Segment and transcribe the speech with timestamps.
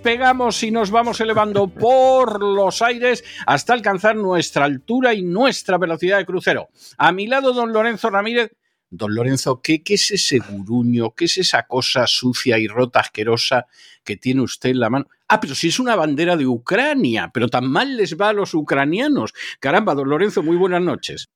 [0.00, 6.16] despegamos y nos vamos elevando por los aires hasta alcanzar nuestra altura y nuestra velocidad
[6.16, 6.70] de crucero.
[6.96, 8.50] A mi lado, don Lorenzo Ramírez.
[8.88, 11.14] Don Lorenzo, ¿qué, qué es ese guruño?
[11.14, 13.66] ¿Qué es esa cosa sucia y rota, asquerosa
[14.02, 15.06] que tiene usted en la mano?
[15.28, 18.54] Ah, pero si es una bandera de Ucrania, pero tan mal les va a los
[18.54, 19.34] ucranianos.
[19.60, 21.28] Caramba, don Lorenzo, muy buenas noches.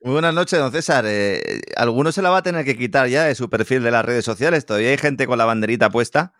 [0.00, 1.04] Muy buenas noches, don César.
[1.08, 4.04] Eh, alguno se la va a tener que quitar ya de su perfil de las
[4.04, 4.66] redes sociales.
[4.66, 6.32] Todavía hay gente con la banderita puesta.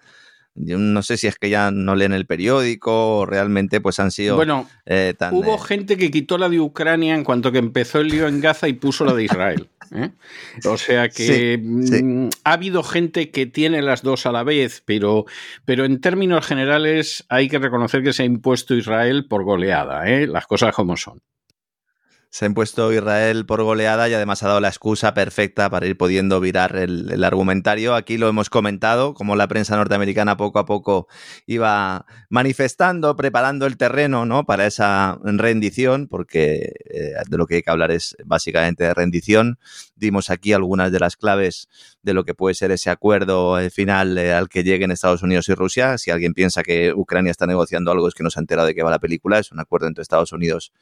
[0.61, 4.11] Yo no sé si es que ya no leen el periódico o realmente pues han
[4.11, 7.59] sido Bueno, eh, tan, hubo eh, gente que quitó la de Ucrania en cuanto que
[7.59, 9.69] empezó el lío en Gaza y puso la de Israel.
[9.95, 10.11] ¿eh?
[10.65, 12.03] O sea que Sí, sí.
[12.03, 15.27] mm, ha habido gente que tiene las dos a la vez, pero,
[15.65, 20.27] pero en términos generales hay que reconocer que se ha impuesto Israel por goleada, ¿eh?
[20.27, 21.21] las cosas como son.
[22.31, 25.97] Se ha impuesto Israel por goleada y además ha dado la excusa perfecta para ir
[25.97, 27.95] pudiendo virar el, argumentario.
[27.95, 31.09] Aquí lo hemos comentado, como la prensa norteamericana poco a poco
[31.47, 34.45] iba manifestando, preparando el terreno ¿no?
[34.45, 39.59] para esa rendición, porque eh, de lo que hay que hablar es básicamente de rendición.
[39.97, 41.69] Dimos aquí algunas de las claves
[42.03, 45.49] de lo que puede ser ese acuerdo eh, final eh, al que lleguen Estados Unidos
[45.49, 45.97] y Rusia.
[45.97, 48.75] Si alguien piensa que Ucrania está negociando algo, es que no se ha enterado de
[48.75, 49.39] qué va la película.
[49.39, 50.73] Es un acuerdo entre Estados Unidos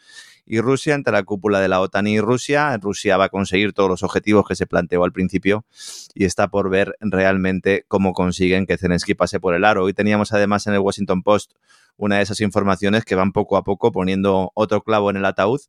[0.44, 2.76] y Rusia, entre la cúpula de la OTAN y Rusia.
[2.78, 5.66] Rusia va a conseguir todos los objetivos que se planteó al principio
[6.14, 9.84] y está por ver realmente cómo consiguen que Zelensky pase por el aro.
[9.84, 11.52] Hoy teníamos además en el Washington Post
[11.98, 15.60] una de esas informaciones que van poco a poco poniendo otro clavo en el ataúd,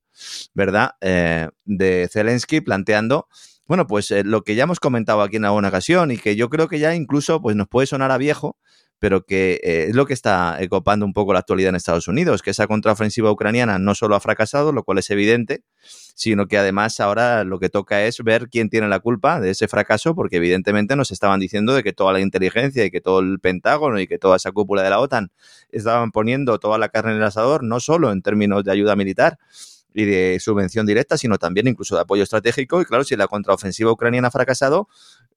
[0.53, 0.91] ¿verdad?
[1.01, 3.27] Eh, de Zelensky planteando
[3.67, 6.49] bueno, pues eh, lo que ya hemos comentado aquí en alguna ocasión y que yo
[6.49, 8.57] creo que ya incluso pues nos puede sonar a viejo,
[8.99, 12.07] pero que eh, es lo que está eh, copando un poco la actualidad en Estados
[12.07, 15.63] Unidos, que esa contraofensiva ucraniana no solo ha fracasado, lo cual es evidente,
[16.15, 19.67] sino que además ahora lo que toca es ver quién tiene la culpa de ese
[19.67, 23.39] fracaso, porque evidentemente nos estaban diciendo de que toda la inteligencia y que todo el
[23.39, 25.31] Pentágono y que toda esa cúpula de la OTAN
[25.69, 29.37] estaban poniendo toda la carne en el asador, no solo en términos de ayuda militar,
[29.97, 32.79] y de subvención directa, sino también incluso de apoyo estratégico.
[32.81, 34.89] Y claro, si la contraofensiva ucraniana ha fracasado,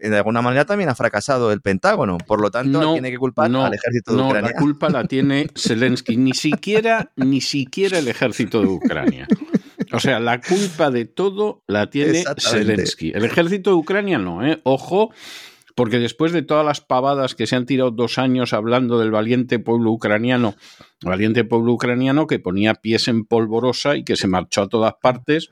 [0.09, 2.19] de alguna manera también ha fracasado el Pentágono.
[2.19, 4.50] Por lo tanto, No, tiene que culpar no, al ejército de no, Ucrania.
[4.50, 9.28] la culpa la tiene Zelensky, ni siquiera, ni siquiera el ejército de Ucrania.
[9.93, 12.25] O sea, la culpa de todo la tiene.
[12.39, 13.12] Zelensky.
[13.15, 14.60] El ejército de Ucrania no, ¿eh?
[14.62, 15.10] Ojo,
[15.75, 19.59] porque después de todas las pavadas que se han tirado dos años hablando del valiente
[19.59, 20.55] pueblo ucraniano,
[21.03, 25.50] valiente pueblo ucraniano que ponía pies en polvorosa y que se marchó a todas partes,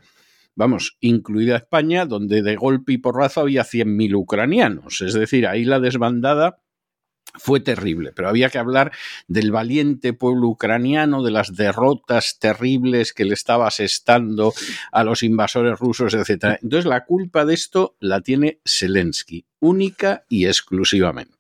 [0.59, 5.01] vamos, incluida España, donde de golpe y porrazo había 100.000 ucranianos.
[5.03, 6.59] Es decir, ahí la desbandada
[7.35, 8.91] fue terrible, pero había que hablar
[9.29, 14.53] del valiente pueblo ucraniano, de las derrotas terribles que le estaba asestando
[14.91, 16.59] a los invasores rusos, etc.
[16.61, 21.38] Entonces la culpa de esto la tiene Zelensky, única y exclusivamente.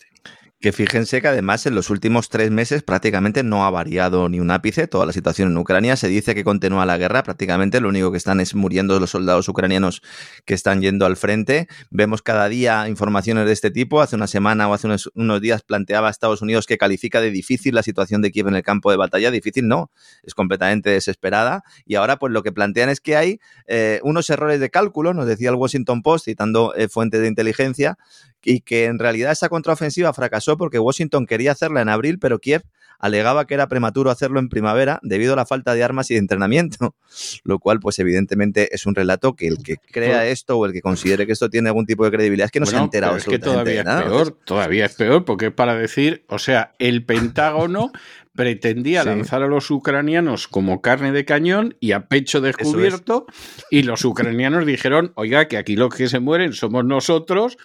[0.61, 4.51] Que fíjense que además en los últimos tres meses prácticamente no ha variado ni un
[4.51, 5.95] ápice toda la situación en Ucrania.
[5.95, 9.49] Se dice que continúa la guerra, prácticamente lo único que están es muriendo los soldados
[9.49, 10.03] ucranianos
[10.47, 11.69] que están yendo al frente.
[11.91, 14.01] Vemos cada día informaciones de este tipo.
[14.01, 17.77] Hace una semana o hace unos, unos días planteaba Estados Unidos que califica de difícil
[17.77, 19.31] la situación de Kiev en el campo de batalla.
[19.31, 19.93] Difícil no,
[20.25, 21.63] es completamente desesperada.
[21.87, 23.39] Y ahora pues lo que plantean es que hay
[23.69, 27.97] eh, unos errores de cálculo, nos decía el Washington Post, citando eh, fuentes de inteligencia,
[28.45, 32.63] y que en realidad esa contraofensiva fracasó porque Washington quería hacerla en abril, pero Kiev
[32.99, 36.21] alegaba que era prematuro hacerlo en primavera debido a la falta de armas y de
[36.21, 36.95] entrenamiento,
[37.45, 40.83] lo cual pues evidentemente es un relato que el que crea esto o el que
[40.83, 43.25] considere que esto tiene algún tipo de credibilidad es que no se ha enterado es
[43.25, 44.01] que todavía nada.
[44.01, 47.93] es peor, todavía es peor, porque es para decir, o sea, el Pentágono
[48.35, 53.27] pretendía lanzar a los ucranianos como carne de cañón y a pecho descubierto,
[53.71, 57.59] y los ucranianos dijeron, oiga, que aquí los que se mueren somos nosotros,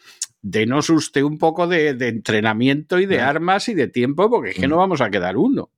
[0.44, 4.68] denos usted un poco de, entrenamiento y de armas y de tiempo, porque es que
[4.68, 4.80] no mm.
[4.80, 5.72] vamos a quedar uno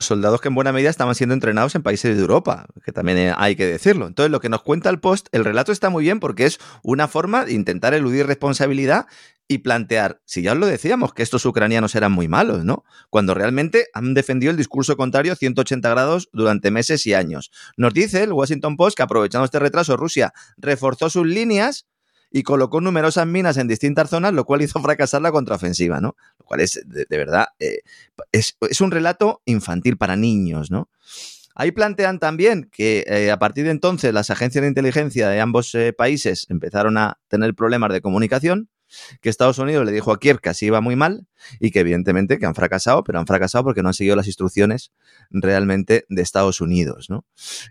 [0.00, 3.56] soldados que en buena medida estaban siendo entrenados en países de Europa, que también hay
[3.56, 4.06] que decirlo.
[4.06, 7.08] Entonces, lo que nos cuenta el post, el relato está muy bien porque es una
[7.08, 9.06] forma de intentar eludir responsabilidad
[9.48, 12.84] y plantear, si ya os lo decíamos, que estos ucranianos eran muy malos, ¿no?
[13.10, 17.50] Cuando realmente han defendido el discurso contrario 180 grados durante meses y años.
[17.76, 21.86] Nos dice el Washington Post que aprovechando este retraso, Rusia reforzó sus líneas
[22.30, 26.16] y colocó numerosas minas en distintas zonas, lo cual hizo fracasar la contraofensiva, ¿no?
[26.38, 27.80] Lo cual es, de, verdad, eh,
[28.32, 30.88] es, un relato infantil para niños, ¿no?
[31.54, 35.74] Ahí plantean también que eh, a partir de entonces las agencias de inteligencia de ambos
[35.74, 38.68] eh, países empezaron a tener problemas de comunicación
[39.20, 41.26] que Estados Unidos le dijo a Kiev que así iba muy mal
[41.60, 44.92] y que evidentemente que han fracasado, pero han fracasado porque no han seguido las instrucciones
[45.30, 47.06] realmente de Estados Unidos.
[47.08, 47.24] ¿no?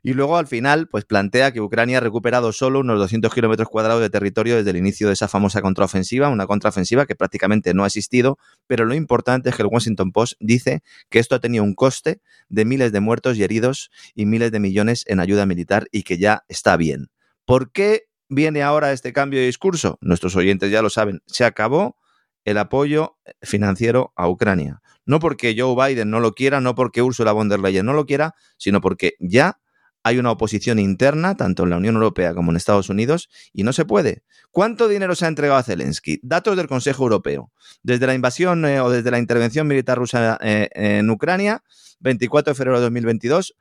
[0.03, 4.01] Y luego al final pues plantea que Ucrania ha recuperado solo unos 200 kilómetros cuadrados
[4.01, 7.87] de territorio desde el inicio de esa famosa contraofensiva, una contraofensiva que prácticamente no ha
[7.87, 8.37] existido,
[8.67, 12.21] pero lo importante es que el Washington Post dice que esto ha tenido un coste
[12.49, 16.17] de miles de muertos y heridos y miles de millones en ayuda militar y que
[16.17, 17.09] ya está bien.
[17.45, 19.97] ¿Por qué viene ahora este cambio de discurso?
[20.01, 21.97] Nuestros oyentes ya lo saben, se acabó
[22.45, 24.81] el apoyo financiero a Ucrania.
[25.05, 28.05] No porque Joe Biden no lo quiera, no porque Ursula von der Leyen no lo
[28.05, 29.59] quiera, sino porque ya
[30.03, 33.73] hay una oposición interna, tanto en la Unión Europea como en Estados Unidos, y no
[33.73, 34.23] se puede.
[34.51, 36.21] ¿Cuánto dinero se ha entregado a Zelensky?
[36.23, 37.51] Datos del Consejo Europeo.
[37.83, 41.63] Desde la invasión eh, o desde la intervención militar rusa eh, en Ucrania,
[41.99, 43.55] 24 de febrero de 2022,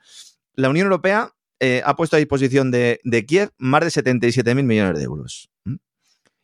[0.54, 4.98] la Unión Europea eh, ha puesto a disposición de, Kiev más de 77 mil millones
[4.98, 5.50] de euros.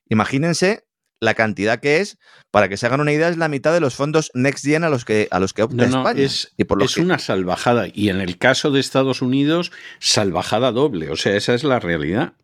[0.08, 0.84] Imagínense
[1.20, 2.18] la cantidad que es,
[2.50, 4.90] para que se hagan una idea, es la mitad de los fondos Next Gen a
[4.90, 6.20] los que, a los que opta España.
[6.20, 7.86] Es, es una salvajada.
[7.92, 9.70] Y en el caso de Estados Unidos,
[10.00, 11.10] salvajada doble.
[11.10, 12.34] O sea, esa es la realidad.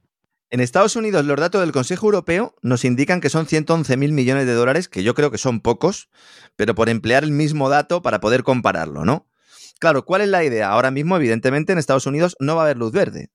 [0.51, 4.47] En Estados Unidos, los datos del Consejo Europeo nos indican que son 111 mil millones
[4.47, 6.09] de dólares, que yo creo que son pocos,
[6.57, 9.27] pero por emplear el mismo dato para poder compararlo, ¿no?
[9.79, 10.71] Claro, ¿cuál es la idea?
[10.71, 13.31] Ahora mismo, evidentemente, en Estados Unidos no va a haber luz verde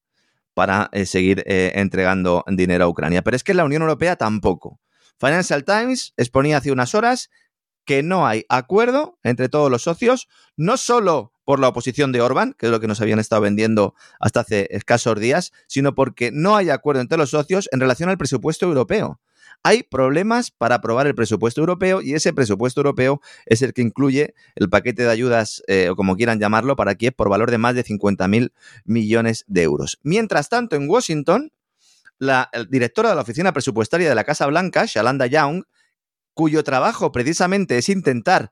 [0.53, 4.79] para eh, seguir eh, entregando dinero a Ucrania, pero es que la Unión Europea tampoco.
[5.19, 7.29] Financial Times exponía hace unas horas
[7.85, 12.53] que no hay acuerdo entre todos los socios, no solo por la oposición de Orban,
[12.53, 16.55] que es lo que nos habían estado vendiendo hasta hace escasos días, sino porque no
[16.55, 19.19] hay acuerdo entre los socios en relación al presupuesto europeo
[19.63, 24.35] hay problemas para aprobar el presupuesto europeo y ese presupuesto europeo es el que incluye
[24.55, 27.73] el paquete de ayudas, eh, o como quieran llamarlo, para Kiev por valor de más
[27.73, 28.51] de 50.000
[28.83, 29.99] millones de euros.
[30.03, 31.51] Mientras tanto, en Washington,
[32.19, 35.63] la directora de la Oficina Presupuestaria de la Casa Blanca, Shalanda Young,
[36.33, 38.51] cuyo trabajo precisamente es intentar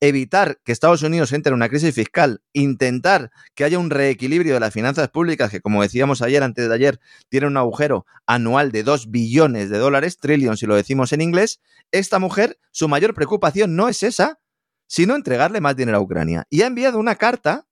[0.00, 4.60] evitar que Estados Unidos entre en una crisis fiscal, intentar que haya un reequilibrio de
[4.60, 8.82] las finanzas públicas, que como decíamos ayer, antes de ayer, tiene un agujero anual de
[8.82, 11.60] 2 billones de dólares, trillion si lo decimos en inglés,
[11.92, 14.38] esta mujer, su mayor preocupación no es esa,
[14.86, 16.46] sino entregarle más dinero a Ucrania.
[16.50, 17.66] Y ha enviado una carta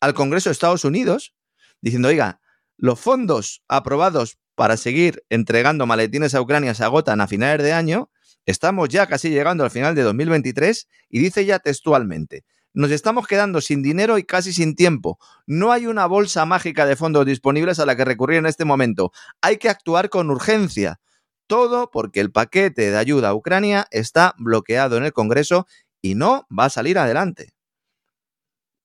[0.00, 1.34] al Congreso de Estados Unidos
[1.80, 2.40] diciendo, oiga,
[2.76, 8.10] los fondos aprobados para seguir entregando maletines a Ucrania se agotan a finales de año
[8.46, 12.44] Estamos ya casi llegando al final de 2023 y dice ya textualmente,
[12.74, 15.18] nos estamos quedando sin dinero y casi sin tiempo.
[15.46, 19.12] No hay una bolsa mágica de fondos disponibles a la que recurrir en este momento.
[19.42, 20.98] Hay que actuar con urgencia.
[21.46, 25.66] Todo porque el paquete de ayuda a Ucrania está bloqueado en el Congreso
[26.00, 27.52] y no va a salir adelante.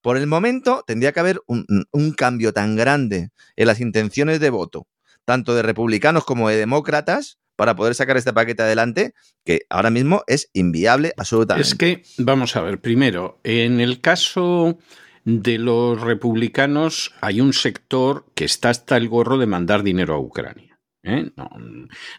[0.02, 4.50] Por el momento tendría que haber un, un cambio tan grande en las intenciones de
[4.50, 4.88] voto,
[5.24, 10.24] tanto de republicanos como de demócratas, para poder sacar este paquete adelante, que ahora mismo
[10.28, 11.68] es inviable absolutamente.
[11.68, 14.78] Es que, vamos a ver, primero, en el caso
[15.26, 20.20] de los republicanos hay un sector que está hasta el gorro de mandar dinero a
[20.20, 20.67] Ucrania.
[21.08, 21.32] ¿Eh?
[21.36, 21.50] No,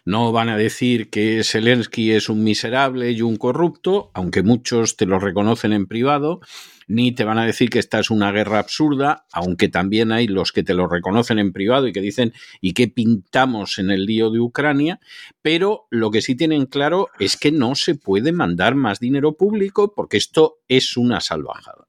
[0.05, 5.05] no, van a decir que Zelensky es un miserable y un corrupto, aunque muchos te
[5.05, 6.41] lo reconocen en privado,
[6.87, 10.51] ni te van a decir que esta es una guerra absurda, aunque también hay los
[10.51, 14.31] que te lo reconocen en privado y que dicen ¿y qué pintamos en el lío
[14.31, 14.99] de Ucrania?
[15.43, 19.93] Pero lo que sí tienen claro es que no se puede mandar más dinero público
[19.93, 21.85] porque esto es una salvajada.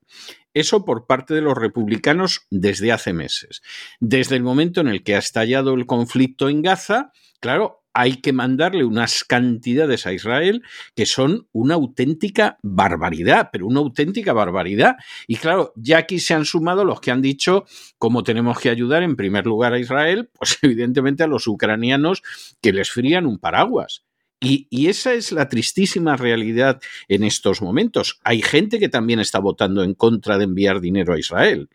[0.55, 3.63] Eso por parte de los republicanos desde hace meses.
[4.01, 8.33] Desde el momento en el que ha estallado el conflicto en Gaza, claro, hay que
[8.33, 10.63] mandarle unas cantidades a Israel
[10.95, 14.97] que son una auténtica barbaridad, pero una auténtica barbaridad.
[15.27, 17.65] Y claro, ya aquí se han sumado los que han dicho
[17.99, 22.23] cómo tenemos que ayudar en primer lugar a Israel, pues evidentemente a los ucranianos
[22.61, 24.05] que les frían un paraguas.
[24.43, 28.21] Y, esa es la tristísima realidad en estos momentos.
[28.25, 31.69] Hay gente que también está votando en contra de enviar dinero a Israel,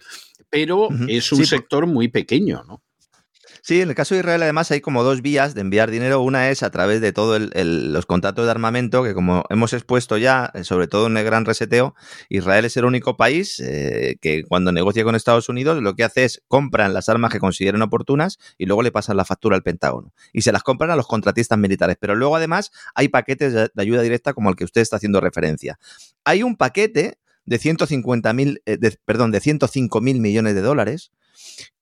[0.49, 2.81] pero es un sector muy pequeño, ¿no?
[3.61, 6.21] Sí, en el caso de Israel además hay como dos vías de enviar dinero.
[6.21, 10.51] Una es a través de todos los contratos de armamento, que como hemos expuesto ya,
[10.53, 11.95] eh, sobre todo en el gran reseteo,
[12.29, 16.25] Israel es el único país eh, que cuando negocia con Estados Unidos lo que hace
[16.25, 20.13] es compran las armas que consideren oportunas y luego le pasan la factura al Pentágono.
[20.33, 21.97] Y se las compran a los contratistas militares.
[21.99, 25.79] Pero luego además hay paquetes de, ayuda directa como el que usted está haciendo referencia.
[26.23, 31.11] Hay un paquete de 150 mil, eh, perdón, de 105 mil millones de dólares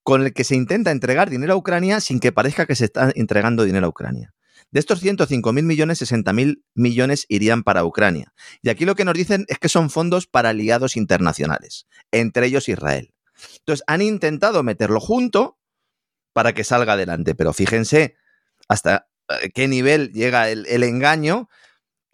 [0.04, 3.12] con el que se intenta entregar dinero a Ucrania sin que parezca que se está
[3.16, 4.34] entregando dinero a Ucrania.
[4.72, 8.34] De estos 105 mil millones, 60 mil millones irían para Ucrania.
[8.62, 12.68] Y aquí lo que nos dicen es que son fondos para aliados internacionales, entre ellos
[12.70, 13.14] Israel.
[13.60, 15.60] Entonces, han intentado meterlo junto
[16.34, 18.16] para que salga adelante, pero fíjense
[18.68, 21.50] hasta eh, qué nivel llega el, el engaño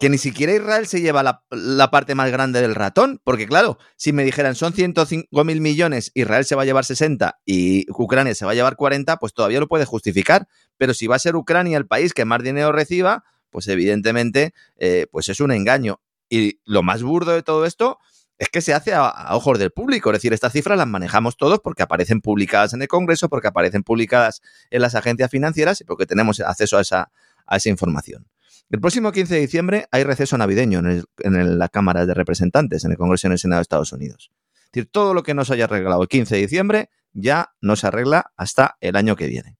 [0.00, 4.14] que ni siquiera Israel se lleva la, parte más grande del ratón, porque claro, si
[4.14, 8.46] me dijeran son 105 mil millones, Israel se va a llevar 60 y Ucrania se
[8.46, 11.76] va a llevar 40, pues todavía lo puede justificar, pero si va a ser Ucrania
[11.76, 16.00] el país que más dinero reciba, pues evidentemente eh, pues es un engaño.
[16.30, 17.98] Y lo más burdo de todo esto
[18.38, 21.58] es que se hace a, ojos del público, es decir, estas cifras las manejamos todos
[21.58, 24.40] porque aparecen publicadas en el Congreso, porque aparecen publicadas
[24.70, 27.12] en las agencias financieras y porque tenemos acceso a esa,
[27.46, 28.26] a esa información.
[28.70, 32.96] El próximo 15 de diciembre hay receso navideño en, la Cámara de Representantes, en el
[32.96, 34.30] Congreso y en el Senado de Estados Unidos.
[34.54, 37.74] Es decir, todo lo que no se haya arreglado el 15 de diciembre ya no
[37.74, 39.58] se arregla hasta el año que viene.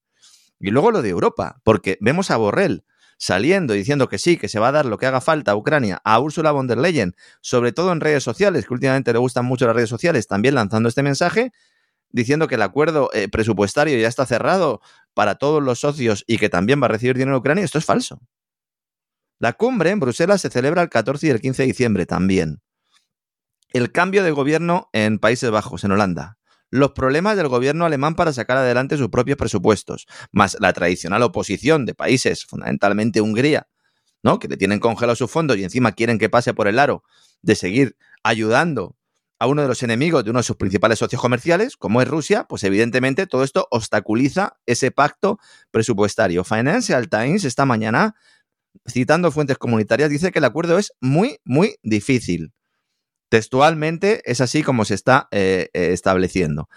[0.60, 2.84] Y luego lo de Europa, porque vemos a Borrell
[3.18, 6.00] saliendo diciendo que sí, que se va a dar lo que haga falta a Ucrania,
[6.04, 9.66] a Ursula von der Leyen, sobre todo en redes sociales, que últimamente le gustan mucho
[9.66, 11.50] las redes sociales, también lanzando este mensaje,
[12.10, 14.80] diciendo que el acuerdo eh, presupuestario ya está cerrado
[15.14, 17.84] para todos los socios y que también va a recibir dinero de Ucrania, esto es
[17.84, 18.20] falso.
[19.40, 22.60] La cumbre en Bruselas se celebra el 14 y el 15 de diciembre también.
[23.70, 26.36] El cambio de gobierno en Países Bajos, en Holanda.
[26.68, 31.86] Los problemas del gobierno alemán para sacar adelante sus propios presupuestos, más la tradicional oposición
[31.86, 33.66] de países, fundamentalmente Hungría,
[34.22, 34.38] ¿no?
[34.38, 37.02] que le tienen congelados sus fondos y encima quieren que pase por el aro
[37.40, 38.98] de seguir ayudando
[39.38, 42.44] a uno de los enemigos de uno de sus principales socios comerciales, como es Rusia,
[42.46, 45.38] pues evidentemente todo esto obstaculiza ese pacto
[45.70, 46.44] presupuestario.
[46.44, 48.16] Financial Times esta mañana
[48.86, 52.52] citando fuentes comunitarias, dice que el acuerdo es muy, muy difícil.
[53.28, 56.68] Textualmente es así como se está eh, eh, estableciendo.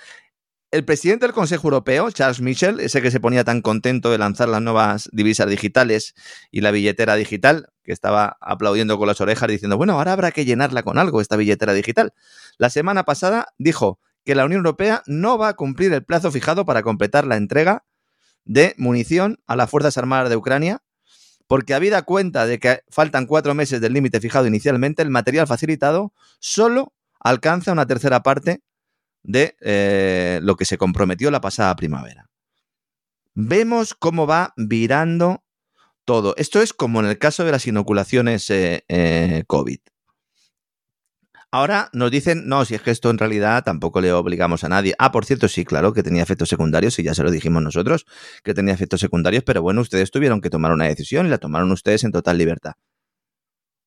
[0.73, 4.49] El presidente del Consejo Europeo, Charles Michel, ese que se ponía tan contento de lanzar
[4.49, 6.15] las nuevas divisas digitales
[6.49, 10.45] y la billetera digital, que estaba aplaudiendo con las orejas diciendo, bueno, ahora habrá que
[10.45, 12.13] llenarla con algo, esta billetera digital.
[12.57, 16.65] La semana pasada dijo que la Unión Europea no va a cumplir el plazo fijado
[16.65, 17.85] para completar la entrega
[18.45, 20.81] de munición a las Fuerzas Armadas de Ucrania
[21.53, 26.11] porque habida cuenta de que faltan cuatro meses del límite fijado inicialmente, el material facilitado
[26.39, 28.63] solo alcanza una tercera parte
[29.21, 32.27] de eh, lo que se comprometió la pasada primavera.
[33.35, 35.43] Vemos cómo va virando
[36.05, 36.33] todo.
[36.37, 39.77] Esto es como en el caso de las inoculaciones eh, eh, COVID.
[41.53, 44.95] Ahora nos dicen, no, si es que esto en realidad tampoco le obligamos a nadie.
[44.97, 48.07] Ah, por cierto, sí, claro, que tenía efectos secundarios, y ya se lo dijimos nosotros,
[48.43, 51.71] que tenía efectos secundarios, pero bueno, ustedes tuvieron que tomar una decisión y la tomaron
[51.71, 52.71] ustedes en total libertad.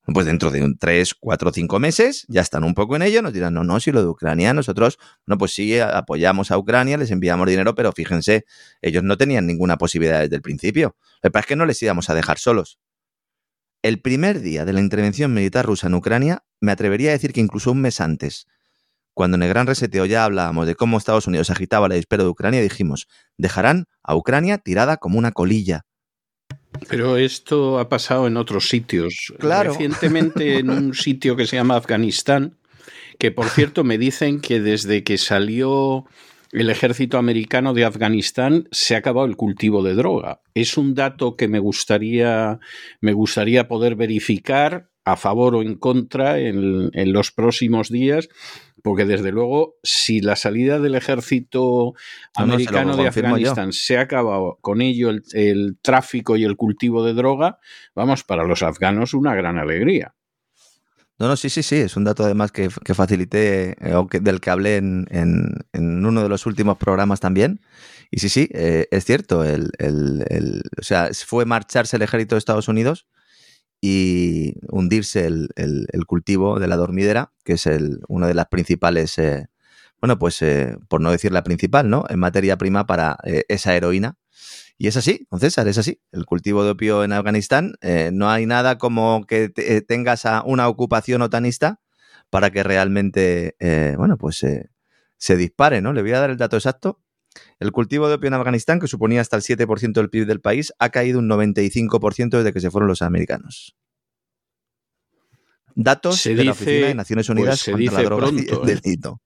[0.05, 3.33] Pues dentro de un 3, 4, 5 meses ya están un poco en ello, nos
[3.33, 7.11] dirán, no, no, si lo de Ucrania, nosotros, no, pues sí, apoyamos a Ucrania, les
[7.11, 8.45] enviamos dinero, pero fíjense,
[8.81, 10.95] ellos no tenían ninguna posibilidad desde el principio.
[11.21, 12.79] Lo que es que no les íbamos a dejar solos.
[13.87, 17.41] El primer día de la intervención militar rusa en Ucrania, me atrevería a decir que
[17.41, 18.49] incluso un mes antes,
[19.15, 22.31] cuando en el gran reseteo ya hablábamos de cómo Estados Unidos agitaba la dispero de
[22.31, 25.83] Ucrania, dijimos, dejarán a Ucrania tirada como una colilla.
[26.89, 29.33] Pero esto ha pasado en otros sitios.
[29.39, 29.71] Claro.
[29.71, 32.59] Recientemente en un sitio que se llama Afganistán,
[33.21, 36.07] que por cierto me dicen que desde que salió
[36.53, 40.41] el ejército americano de Afganistán se ha acabado el cultivo de droga.
[40.55, 42.59] Es un dato que me gustaría,
[43.01, 48.29] me gustaría poder verificar a favor o en contra en, los próximos días,
[48.83, 51.95] porque desde luego, si la salida del ejército
[52.35, 57.61] americano de Afganistán se ha acabado con ello el, tráfico y el cultivo de droga,
[57.95, 60.15] vamos, para los afganos una gran alegría.
[61.19, 64.51] No, no, sí, sí, sí, es un dato además que, facilité, eh, o del que
[64.51, 65.07] hablé en,
[65.73, 67.61] uno de los últimos programas también.
[68.11, 69.71] Y sí, sí, eh, es cierto, el,
[70.79, 73.07] o sea, fue marcharse el ejército de Estados Unidos
[73.81, 75.49] y hundirse el,
[76.07, 79.47] cultivo de la dormidera, que es el, una de las principales, eh,
[80.01, 80.41] bueno, pues
[80.89, 82.05] por no decir la principal, ¿no?
[82.11, 83.17] En materia prima para
[83.49, 84.19] esa heroína.
[84.79, 86.03] Y es así, don César, es así.
[86.13, 90.27] El cultivo de opio en Afganistán, eh, no hay nada como que te, eh, tengas
[90.27, 91.81] a una ocupación otanista
[92.29, 94.45] para que realmente, eh, bueno, pues
[95.19, 95.93] se dispare, ¿no?
[95.93, 97.01] Le voy a dar el dato exacto.
[97.59, 100.73] El cultivo de opio en Afganistán, que suponía hasta el 7% del PIB del país,
[100.79, 103.77] ha caído un 95% desde que se fueron los americanos.
[105.75, 109.21] Datos de la Oficina de Naciones pues Unidas contra la droga y el delito.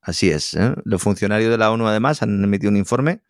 [0.00, 0.56] Así es.
[0.84, 3.22] Los funcionarios de la ONU, además, han emitido un informe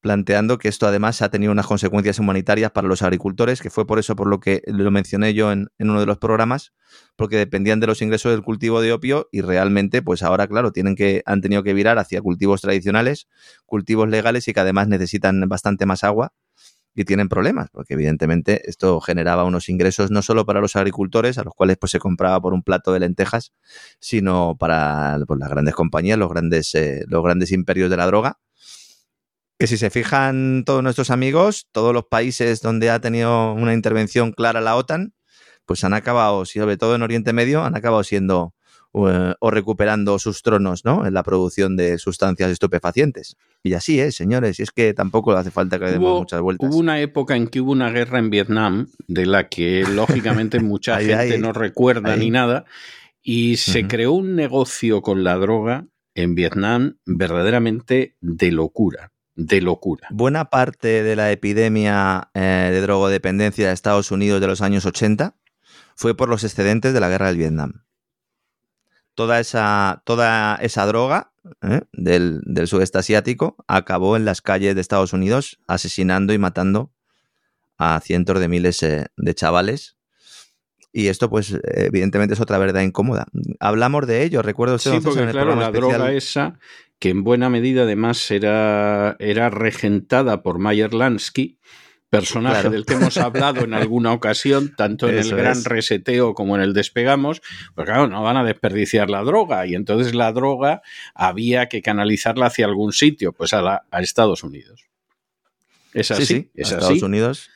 [0.00, 3.98] planteando que esto además ha tenido unas consecuencias humanitarias para los agricultores, que fue por
[3.98, 6.72] eso por lo que lo mencioné yo en, uno de los programas,
[7.16, 10.94] porque dependían de los ingresos del cultivo de opio y realmente, pues ahora, claro, tienen
[10.94, 13.28] que, han tenido que virar hacia cultivos tradicionales,
[13.66, 16.32] cultivos legales y que además necesitan bastante más agua
[16.94, 21.44] y tienen problemas, porque evidentemente esto generaba unos ingresos no solo para los agricultores, a
[21.44, 23.52] los cuales pues se compraba por un plato de lentejas,
[24.00, 28.38] sino para pues, las grandes compañías, los grandes, eh, los grandes imperios de la droga,
[29.58, 34.32] que si se fijan todos nuestros amigos, todos los países donde ha tenido una intervención
[34.32, 35.14] clara la OTAN,
[35.66, 38.54] pues han acabado, sobre todo en Oriente Medio, han acabado siendo
[38.94, 41.06] eh, o recuperando sus tronos ¿no?
[41.06, 43.36] en la producción de sustancias estupefacientes.
[43.64, 46.70] Y así es, señores, y es que tampoco hace falta que demos muchas vueltas.
[46.70, 51.00] Hubo una época en que hubo una guerra en Vietnam, de la que lógicamente mucha
[51.00, 52.64] gente no recuerda ni nada,
[53.22, 60.08] y se creó un negocio con la droga en Vietnam verdaderamente de locura de locura.
[60.10, 65.36] Buena parte de la epidemia eh, de drogodependencia de Estados Unidos de los años 80
[65.94, 67.84] fue por los excedentes de la guerra del Vietnam.
[69.14, 75.12] Toda esa, toda esa droga eh, del, sudeste asiático acabó en las calles de Estados
[75.12, 76.92] Unidos asesinando y matando
[77.78, 79.97] a cientos de miles eh, de chavales
[80.98, 83.26] y esto, pues, evidentemente es otra verdad incómoda.
[83.60, 86.58] Hablamos de ello, recuerdo sí, porque, claro, la droga esa
[86.98, 91.60] que en buena medida además era, era regentada por Mayer Lansky,
[92.10, 96.62] personaje del que hemos hablado en alguna ocasión, tanto en el gran reseteo como en
[96.62, 97.42] el despegamos,
[97.76, 100.82] pues claro, no van a desperdiciar la droga y entonces la droga
[101.14, 104.86] había que canalizarla hacia algún sitio, pues a, a Estados Unidos.
[105.94, 107.50] Es así, sí, es Estados Unidos.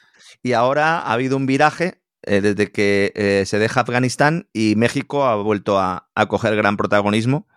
[0.44, 5.24] Y ahora ha habido un viraje eh, desde que eh, se deja Afganistán y México
[5.24, 7.48] ha vuelto a, a coger gran protagonismo.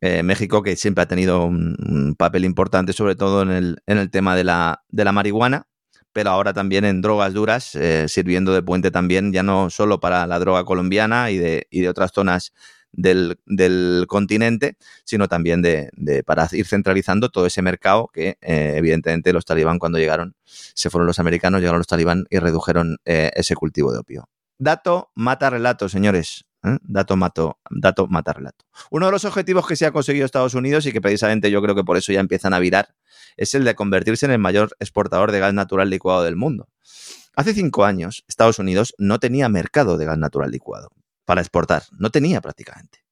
[0.00, 4.10] Eh, México, que siempre ha tenido un, papel importante, sobre todo en el, en el
[4.10, 5.68] tema de la, de la, marihuana,
[6.12, 7.78] pero ahora también en drogas duras,
[8.08, 11.88] sirviendo de puente también, ya no solo para la droga colombiana y de, y de
[11.88, 12.52] otras zonas
[12.92, 15.90] del, continente, sino también de,
[16.24, 21.06] para ir centralizando todo ese mercado que eh, evidentemente los talibán cuando llegaron, se fueron
[21.06, 24.28] los americanos, llegaron los talibán y redujeron ese cultivo de opio.
[24.58, 26.44] Dato mata relato, señores.
[26.62, 26.78] ¿eh?
[26.82, 28.64] Dato, mato, dato mata relato.
[28.90, 31.74] Uno de los objetivos que se ha conseguido Estados Unidos y que precisamente yo creo
[31.74, 32.94] que por eso ya empiezan a virar
[33.36, 36.68] es el de convertirse en el mayor exportador de gas natural licuado del mundo.
[37.34, 40.90] Hace cinco años, Estados Unidos no tenía mercado de gas natural licuado
[41.24, 43.04] para exportar, no tenía prácticamente.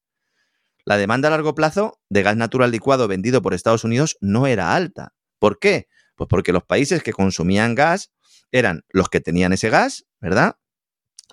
[0.85, 4.75] La demanda a largo plazo de gas natural licuado vendido por Estados Unidos no era
[4.75, 5.13] alta.
[5.39, 5.87] ¿Por qué?
[6.15, 8.11] Pues porque los países que consumían gas
[8.51, 10.57] eran los que tenían ese gas, ¿verdad?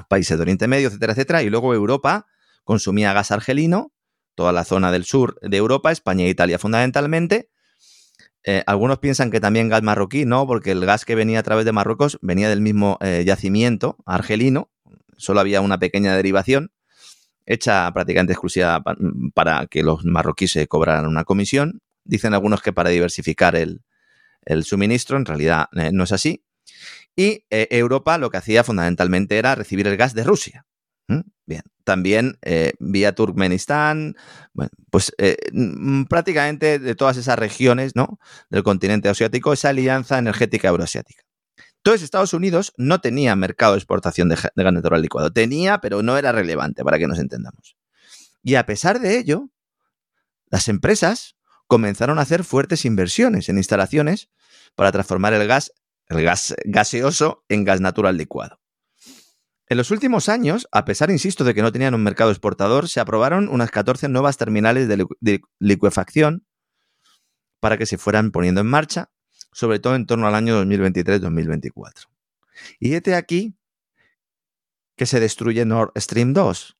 [0.06, 2.26] países de Oriente Medio, etcétera, etcétera, y luego Europa
[2.62, 3.92] consumía gas argelino,
[4.34, 7.50] toda la zona del sur de Europa, España e Italia fundamentalmente.
[8.44, 11.64] Eh, algunos piensan que también gas marroquí, no, porque el gas que venía a través
[11.64, 14.70] de Marruecos venía del mismo eh, yacimiento argelino,
[15.18, 16.72] solo había una pequeña derivación
[17.48, 18.82] hecha prácticamente exclusiva
[19.34, 21.80] para que los marroquíes se cobraran una comisión.
[22.04, 23.80] Dicen algunos que para diversificar el,
[24.64, 26.44] suministro, en realidad eh, no es así.
[27.16, 30.66] Y eh, Europa lo que hacía fundamentalmente era recibir el gas de Rusia.
[31.46, 34.14] Bien, también eh, vía Turkmenistán,
[34.52, 35.10] bueno, pues
[36.10, 38.18] prácticamente de todas esas regiones ¿no?
[38.50, 41.27] del continente asiático, esa alianza energética euroasiática.
[41.88, 45.32] Entonces, Estados Unidos no tenía mercado de exportación de, de gas natural licuado.
[45.32, 47.76] Tenía, pero no era relevante, para que nos entendamos.
[48.42, 49.48] Y a pesar de ello,
[50.50, 54.28] las empresas comenzaron a hacer fuertes inversiones en instalaciones
[54.74, 55.72] para transformar el gas
[56.08, 58.60] el gas gaseoso en gas natural licuado.
[59.70, 63.00] En los últimos años, a pesar, insisto, de que no tenían un mercado exportador, se
[63.00, 66.46] aprobaron unas 14 nuevas terminales de, liquefacción
[67.60, 69.10] para que se fueran poniendo en marcha,
[69.58, 72.06] sobre todo en torno al año 2023-2024.
[72.78, 73.58] Y este aquí
[74.94, 76.78] que se destruye Nord Stream 2.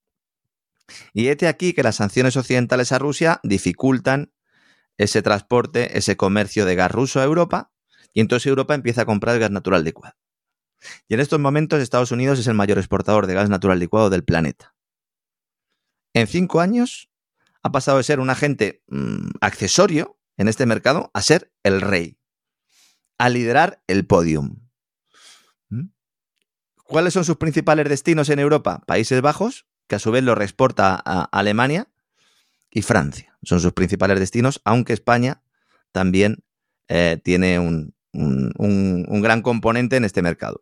[1.13, 4.33] Y este aquí que las sanciones occidentales a Rusia dificultan
[4.97, 7.73] ese transporte, ese comercio de gas ruso a Europa,
[8.13, 10.15] y entonces Europa empieza a comprar gas natural licuado.
[11.09, 14.23] Y en estos momentos Estados Unidos es el mayor exportador de gas natural licuado del
[14.23, 14.77] planeta.
[16.15, 17.11] En cinco años
[17.65, 22.18] ha pasado de ser un agente mm, accesorio en este mercado a ser el rey.
[23.19, 24.69] A liderar el podium.
[25.69, 25.89] ¿Mm?
[26.85, 28.83] ¿Cuáles son sus principales destinos en Europa?
[28.87, 31.89] Países Bajos, que a su vez lo reexporta a Alemania,
[32.71, 33.37] y Francia.
[33.43, 35.43] Son sus principales destinos, aunque España
[35.93, 36.45] también
[36.89, 37.95] eh, tiene un,
[39.23, 40.61] gran componente en este mercado.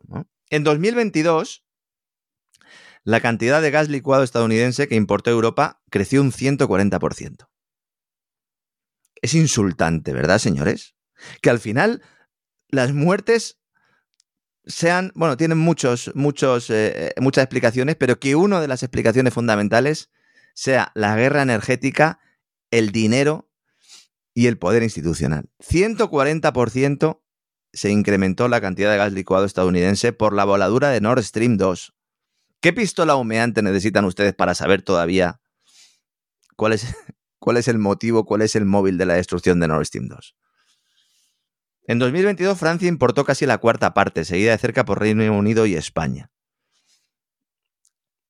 [0.49, 1.65] En 2022,
[3.03, 7.47] la cantidad de gas licuado estadounidense que importó Europa creció un 140%.
[9.21, 10.95] Es insultante, ¿verdad, señores?
[11.41, 12.03] Que al final
[12.69, 13.59] las muertes
[14.65, 19.33] sean, bueno, tienen muchos, muchos, eh, eh, muchas explicaciones, pero que una de las explicaciones
[19.33, 20.11] fundamentales
[20.53, 22.19] sea la guerra energética,
[22.71, 23.49] el dinero
[24.33, 25.49] y el poder institucional.
[25.59, 27.21] 140%
[27.73, 31.93] se incrementó la cantidad de gas licuado estadounidense por la voladura de Nord Stream 2.
[32.59, 35.39] ¿Qué pistola humeante necesitan ustedes para saber todavía
[36.55, 36.85] cuál es,
[37.39, 40.35] cuál es el motivo, cuál es el móvil de la destrucción de Nord Stream 2?
[41.89, 45.75] En 2022 Francia importó casi la cuarta parte, seguida de cerca por Reino Unido y
[45.75, 46.29] España.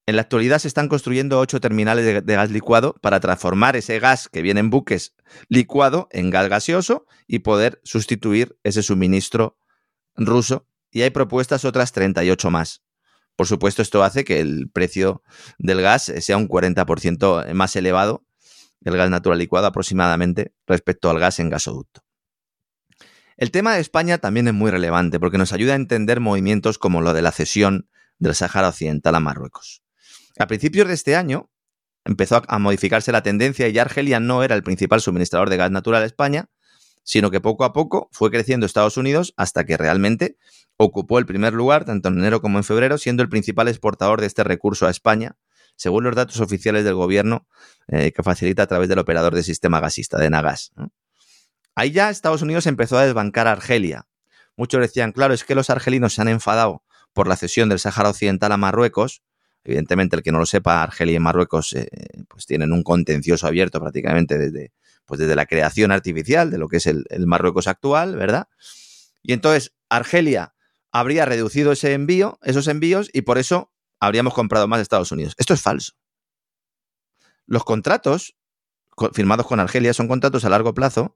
[0.05, 4.29] En la actualidad se están construyendo ocho terminales de, gas licuado para transformar ese gas
[4.29, 5.15] que viene en buques
[5.49, 9.57] licuado en gas gaseoso y poder sustituir ese suministro
[10.15, 10.67] ruso.
[10.91, 12.83] Y hay propuestas otras 38 más.
[13.35, 15.23] Por supuesto, esto hace que el precio
[15.57, 18.23] del gas sea un 40% más elevado,
[18.85, 22.06] el gas natural licuado aproximadamente, respecto al gas en gasoducto.
[23.37, 27.01] El tema de España también es muy relevante porque nos ayuda a entender movimientos como
[27.01, 29.83] lo de la cesión del Sáhara Occidental a Marruecos.
[30.39, 31.51] A principios de este año
[32.03, 35.69] empezó a modificarse la tendencia y ya Argelia no era el principal suministrador de gas
[35.69, 36.49] natural a España,
[37.03, 40.37] sino que poco a poco fue creciendo Estados Unidos hasta que realmente
[40.75, 44.27] ocupó el primer lugar, tanto en enero como en febrero, siendo el principal exportador de
[44.27, 45.37] este recurso a España,
[45.75, 47.47] según los datos oficiales del gobierno
[47.87, 50.71] eh, que facilita a través del operador de sistema gasista, de Nagas.
[51.77, 54.07] Ahí ya Estados Unidos empezó a desbancar a Argelia.
[54.55, 56.81] Muchos decían, claro, es que los argelinos se han enfadado
[57.13, 59.21] por la cesión del Sáhara Occidental a Marruecos.
[59.63, 61.87] Evidentemente, el que no lo sepa, Argelia y Marruecos eh,
[62.27, 64.73] pues tienen un contencioso abierto prácticamente desde,
[65.05, 68.47] pues desde la creación artificial de lo que es el, el Marruecos actual, ¿verdad?
[69.21, 70.55] Y entonces Argelia
[70.91, 75.35] habría reducido ese envío, esos envíos, y por eso habríamos comprado más de Estados Unidos.
[75.37, 75.93] Esto es falso.
[77.45, 78.35] Los contratos
[79.13, 81.15] firmados con Argelia son contratos a largo plazo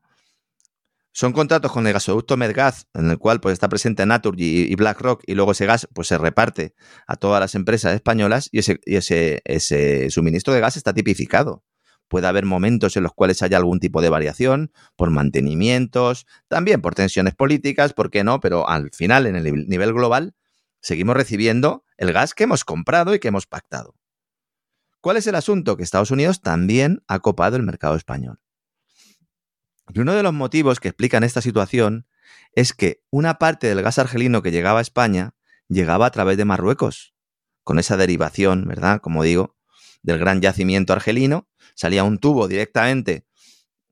[1.13, 5.23] son contratos con el gasoducto Medgaz, en el cual pues, está presente Naturgy y BlackRock,
[5.27, 6.73] y luego ese gas pues, se reparte
[7.05, 11.63] a todas las empresas españolas y ese, ese, ese suministro de gas está tipificado.
[12.07, 16.93] Puede haber momentos en los cuales haya algún tipo de variación por mantenimientos, también por
[16.93, 18.39] tensiones políticas, ¿por qué no?
[18.41, 20.35] Pero al final, en el nivel global,
[20.81, 23.95] seguimos recibiendo el gas que hemos comprado y que hemos pactado.
[24.99, 25.77] ¿Cuál es el asunto?
[25.77, 28.39] Que Estados Unidos también ha copado el mercado español.
[29.93, 32.07] Y uno de los motivos que explican esta situación
[32.53, 35.35] es que una parte del gas argelino que llegaba a España
[35.67, 37.13] llegaba a través de Marruecos,
[37.63, 39.01] con esa derivación, ¿verdad?
[39.01, 39.57] Como digo,
[40.01, 43.25] del gran yacimiento argelino, salía un tubo directamente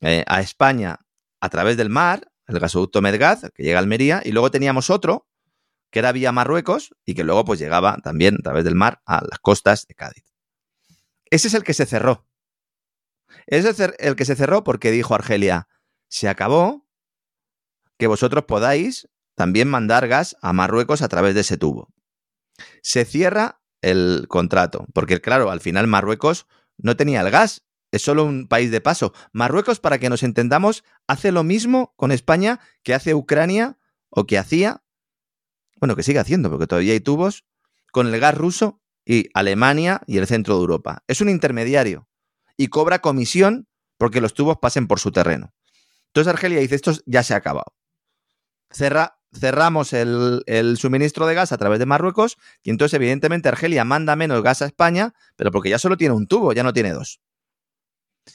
[0.01, 0.99] eh, a España
[1.39, 5.27] a través del mar, el gasoducto Medgaz, que llega a Almería, y luego teníamos otro
[5.91, 9.23] que era vía Marruecos y que luego pues llegaba también a través del mar a
[9.27, 10.23] las costas de Cádiz.
[11.25, 12.27] Ese es el que se cerró.
[13.47, 15.67] Ese es el que se cerró porque dijo Argelia,
[16.10, 16.88] se acabó
[17.98, 21.93] que vosotros podáis también mandar gas a Marruecos a través de ese tubo.
[22.82, 28.26] Se cierra el contrato, porque claro, al final Marruecos no tenía el gas, es solo
[28.26, 29.13] un país de paso.
[29.32, 33.78] Marruecos, para que nos entendamos, hace lo mismo con España que hace Ucrania
[34.10, 34.84] o que hacía,
[35.80, 37.45] bueno, que sigue haciendo, porque todavía hay tubos,
[37.91, 41.04] con el gas ruso y Alemania y el centro de Europa.
[41.08, 42.08] Es un intermediario
[42.58, 43.67] y cobra comisión
[43.98, 45.54] porque los tubos pasen por su terreno.
[46.10, 47.74] Entonces Argelia dice, esto ya se ha acabado.
[48.72, 54.15] cerramos el, el, suministro de gas a través de Marruecos y entonces evidentemente Argelia manda
[54.15, 57.22] menos gas a España, pero porque ya solo tiene un tubo, ya no tiene dos.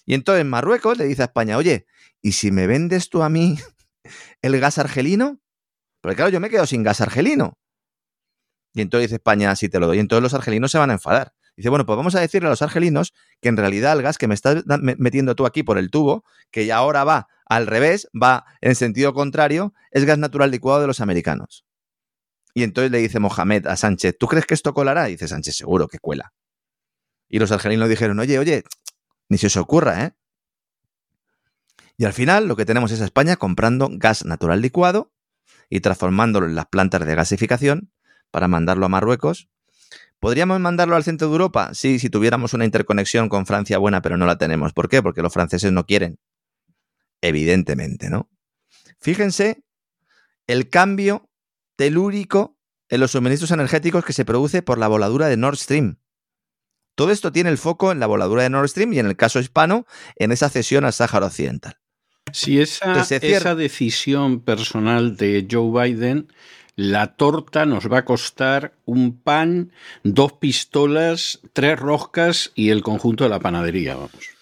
[0.07, 1.87] Y entonces Marruecos le dice a España, oye,
[2.23, 3.59] ¿y si me vendes tú a mí
[4.43, 5.41] el gas argelino?
[6.01, 7.59] Porque claro, yo me quedo sin gas argelino.
[8.75, 9.99] Y entonces dice España, sí te lo doy.
[9.99, 11.33] Y entonces los argelinos se van a enfadar.
[11.57, 14.27] Dice, bueno, pues vamos a decirle a los argelinos que en realidad el gas que
[14.27, 18.45] me estás metiendo tú aquí por el tubo, que ya ahora va al revés, va
[18.61, 21.65] en sentido contrario, es gas natural licuado de los americanos.
[22.53, 25.05] Y entonces le dice Mohamed a Sánchez, ¿tú crees que esto colará?
[25.05, 26.33] Dice Sánchez, seguro que cuela.
[27.29, 28.65] Y los argelinos dijeron, oye, oye,
[29.29, 30.15] ni se os ocurra, ¿eh?
[31.97, 35.13] Y al final lo que tenemos es a España comprando gas natural licuado
[35.71, 37.93] y transformándolo en las plantas de gasificación
[38.33, 39.49] para mandarlo a Marruecos
[40.25, 41.75] ¿Podríamos mandarlo al centro de Europa?
[41.75, 44.73] Sí, si tuviéramos una interconexión con Francia buena, pero no la tenemos.
[44.73, 45.03] ¿Por qué?
[45.03, 46.19] Porque los franceses no quieren.
[47.25, 48.29] Evidentemente, ¿no?
[49.01, 49.65] Fíjense
[50.47, 51.31] el cambio
[51.75, 52.59] telúrico
[52.91, 55.97] en los suministros energéticos que se produce por la voladura de Nord Stream.
[56.95, 59.41] Todo esto tiene el foco en la voladura de Nord Stream y en el caso
[59.41, 61.79] hispano, en esa cesión al Sáhara Occidental.
[62.31, 66.29] Si esa, esa decisión personal de Joe Biden,
[66.77, 73.25] la torta nos va a costar un pan, dos pistolas, tres roscas y el conjunto
[73.25, 74.34] de la panadería, vamos.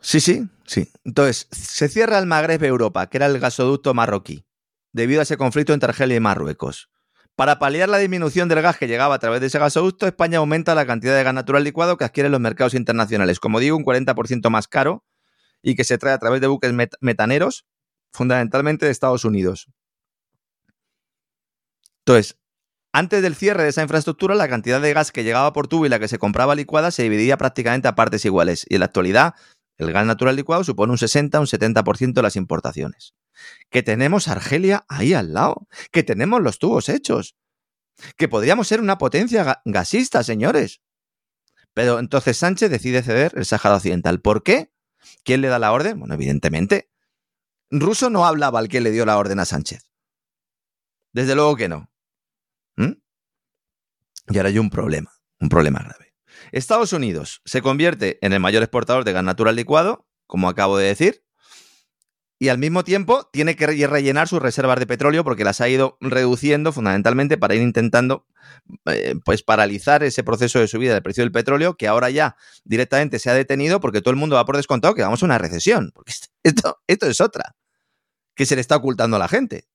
[0.00, 0.88] Sí, sí, sí.
[1.04, 4.46] Entonces, se cierra el Magreb Europa, que era el gasoducto marroquí,
[4.92, 6.90] debido a ese conflicto entre Argelia y Marruecos.
[7.36, 10.74] Para paliar la disminución del gas que llegaba a través de ese gasoducto, España aumenta
[10.74, 13.40] la cantidad de gas natural licuado que adquieren los mercados internacionales.
[13.40, 15.04] Como digo, un 40% más caro
[15.62, 17.66] y que se trae a través de buques metaneros,
[18.12, 19.68] fundamentalmente de Estados Unidos.
[22.00, 22.36] Entonces,
[22.92, 25.88] antes del cierre de esa infraestructura, la cantidad de gas que llegaba por tubo y
[25.88, 28.66] la que se compraba licuada se dividía prácticamente a partes iguales.
[28.68, 29.34] Y en la actualidad,
[29.80, 33.14] el gas natural licuado supone un 60, un 70% de las importaciones.
[33.70, 35.66] Que tenemos Argelia ahí al lado.
[35.90, 37.36] Que tenemos los tubos hechos.
[38.16, 40.82] Que podríamos ser una potencia gasista, señores.
[41.72, 44.20] Pero entonces Sánchez decide ceder el Sáhara Occidental.
[44.20, 44.70] ¿Por qué?
[45.24, 45.98] ¿Quién le da la orden?
[45.98, 46.90] Bueno, evidentemente.
[47.70, 49.90] Ruso no hablaba al que le dio la orden a Sánchez.
[51.12, 51.90] Desde luego que no.
[52.76, 52.92] ¿Mm?
[54.28, 56.09] Y ahora hay un problema, un problema grave.
[56.52, 60.86] Estados Unidos se convierte en el mayor exportador de gas natural licuado, como acabo de
[60.86, 61.24] decir,
[62.42, 65.98] y al mismo tiempo tiene que rellenar sus reservas de petróleo porque las ha ido
[66.00, 68.26] reduciendo fundamentalmente para ir intentando
[68.86, 73.18] eh, pues paralizar ese proceso de subida del precio del petróleo que ahora ya directamente
[73.18, 75.92] se ha detenido porque todo el mundo va por descontado que vamos a una recesión.
[75.94, 77.56] Porque esto, esto es otra
[78.34, 79.68] que se le está ocultando a la gente.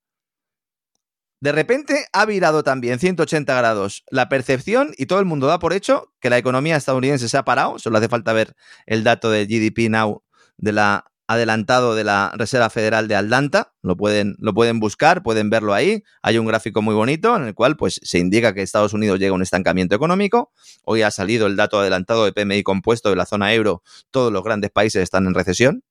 [1.41, 5.74] De repente ha virado también 180 grados la percepción y todo el mundo da por
[5.74, 7.78] hecho que la economía estadounidense se ha parado.
[7.80, 10.24] Solo hace falta ver el dato de GDP Now
[10.58, 15.50] de la adelantado de la Reserva Federal de Atlanta, lo pueden, lo pueden buscar, pueden
[15.50, 16.04] verlo ahí.
[16.21, 19.32] Hay un gráfico muy bonito en el cual pues, se indica que Estados Unidos llega
[19.32, 20.52] a un estancamiento económico.
[20.84, 23.82] Hoy ha salido el dato adelantado de PMI compuesto de la zona euro.
[24.12, 25.84] Todos los grandes países están en recesión.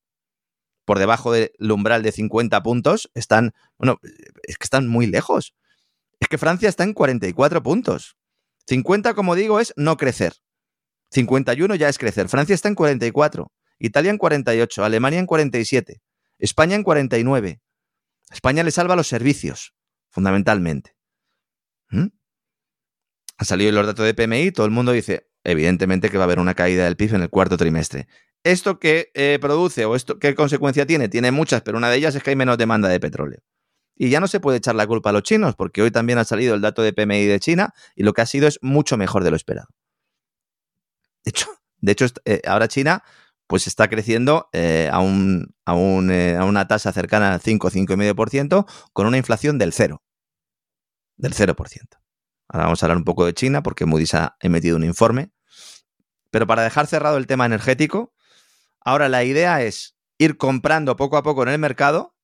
[0.85, 3.99] Por debajo del umbral de 50 puntos están, bueno,
[4.42, 5.55] es que están muy lejos.
[6.20, 8.16] Es que Francia está en 44 puntos.
[8.66, 10.35] 50, como digo, es no crecer.
[11.11, 12.29] 51 ya es crecer.
[12.29, 13.53] Francia está en 44.
[13.79, 16.01] Italia en 48, Alemania en 47,
[16.38, 17.61] España en 49.
[18.31, 19.75] España le salva los servicios,
[20.11, 20.97] fundamentalmente.
[21.90, 22.07] ¿Mm?
[23.37, 26.38] Han salido los datos de PMI, todo el mundo dice, evidentemente que va a haber
[26.38, 28.07] una caída del PIB en el cuarto trimestre.
[28.44, 31.09] ¿Esto qué eh, produce o esto qué consecuencia tiene?
[31.09, 33.40] Tiene muchas, pero una de ellas es que hay menos demanda de petróleo.
[33.96, 36.24] Y ya no se puede echar la culpa a los chinos, porque hoy también ha
[36.24, 39.24] salido el dato de PMI de China y lo que ha sido es mucho mejor
[39.24, 39.68] de lo esperado.
[41.24, 41.46] De hecho,
[41.78, 43.02] de hecho eh, ahora China
[43.46, 45.54] pues está creciendo eh, a, un,
[46.11, 50.02] eh, a, una tasa cercana al 5, 5,5%, con una inflación del 0.
[51.16, 51.54] Del 0%.
[52.48, 55.30] Ahora vamos a hablar un poco de China, porque Moody's ha emitido un informe.
[56.30, 58.14] Pero para dejar cerrado el tema energético,
[58.85, 62.14] ahora la idea es ir comprando poco a poco en el mercado,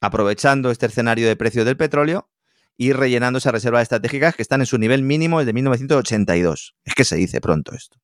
[0.00, 2.28] aprovechando este escenario de precios del petróleo,
[2.76, 6.74] y rellenando esas reservas estratégicas que están en su nivel mínimo desde 1982.
[6.84, 7.98] Es que se dice pronto esto.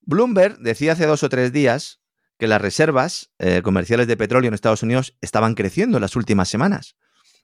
[0.00, 2.00] Bloomberg decía hace dos o tres días
[2.38, 6.48] que las reservas eh, comerciales de petróleo en Estados Unidos estaban creciendo en las últimas
[6.48, 6.96] semanas.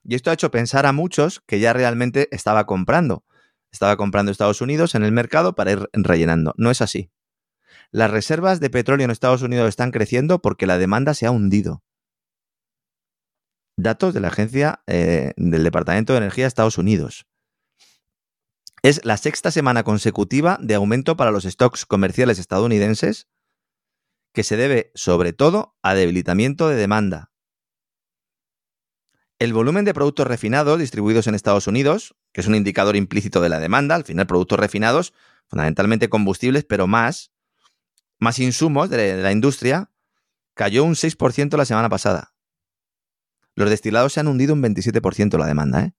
[0.02, 3.24] Y esto ha hecho pensar a muchos que ya realmente estaba comprando.
[3.70, 6.54] Estaba comprando Estados Unidos en el mercado para ir rellenando.
[6.56, 7.10] No es así.
[7.90, 11.82] Las reservas de petróleo en Estados Unidos están creciendo porque la demanda se ha hundido.
[13.76, 17.26] Datos de la agencia eh, del Departamento de Energía de Estados Unidos.
[18.82, 23.28] Es la sexta semana consecutiva de aumento para los stocks comerciales estadounidenses,
[24.32, 27.32] que se debe sobre todo a debilitamiento de demanda.
[29.38, 33.50] El volumen de productos refinados distribuidos en Estados Unidos, que es un indicador implícito de
[33.50, 35.12] la demanda, al final productos refinados,
[35.48, 37.32] fundamentalmente combustibles, pero más,
[38.18, 39.90] más insumos de la industria,
[40.54, 42.34] cayó un 6% la semana pasada.
[43.54, 45.82] Los destilados se han hundido un 27% la demanda.
[45.82, 45.94] ¿eh?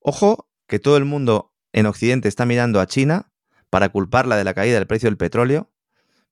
[0.00, 3.32] Ojo que todo el mundo en Occidente está mirando a China
[3.70, 5.70] para culparla de la caída del precio del petróleo,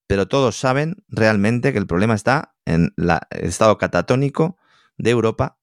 [0.06, 4.56] pero todos saben realmente que el problema está en el estado catatónico
[4.96, 5.58] de Europa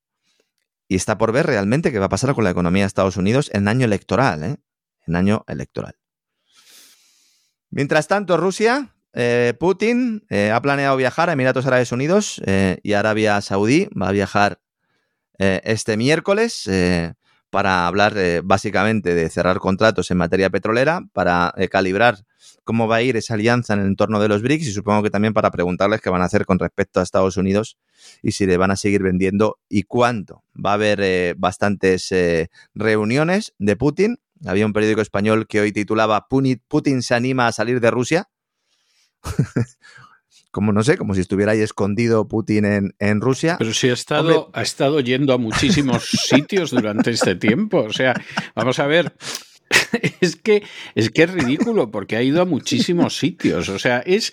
[0.87, 3.49] y está por ver realmente qué va a pasar con la economía de Estados Unidos
[3.53, 4.57] en año electoral, ¿eh?
[5.07, 5.97] en año electoral.
[7.75, 12.41] Mientras tanto, Rusia, eh, Putin eh, ha planeado viajar a Emiratos Árabes Unidos
[12.83, 14.61] y Arabia Saudí, va a viajar
[15.37, 16.69] este miércoles
[17.55, 22.25] para hablar eh, básicamente de cerrar contratos en materia petrolera, para eh, calibrar
[22.65, 25.09] cómo va a ir esa alianza en el entorno de los BRICS y supongo que
[25.09, 27.77] también para preguntarles qué van a hacer con respecto a Estados Unidos
[28.21, 30.43] y si le van a seguir vendiendo y cuánto.
[30.53, 34.19] Va a haber eh, bastantes eh, reuniones de Putin.
[34.45, 38.29] Había un periódico español que hoy titulaba Putin se anima a salir de Rusia.
[40.55, 43.57] como no sé, como si estuviera ahí escondido Putin en, en Rusia.
[43.57, 47.79] Pero si ha estado, ha estado yendo a muchísimos sitios durante este tiempo.
[47.79, 48.13] O sea,
[48.55, 49.17] vamos a ver,
[50.21, 50.63] es que
[50.95, 53.67] es que es ridículo porque ha ido a muchísimos sitios.
[53.67, 54.31] O sea, es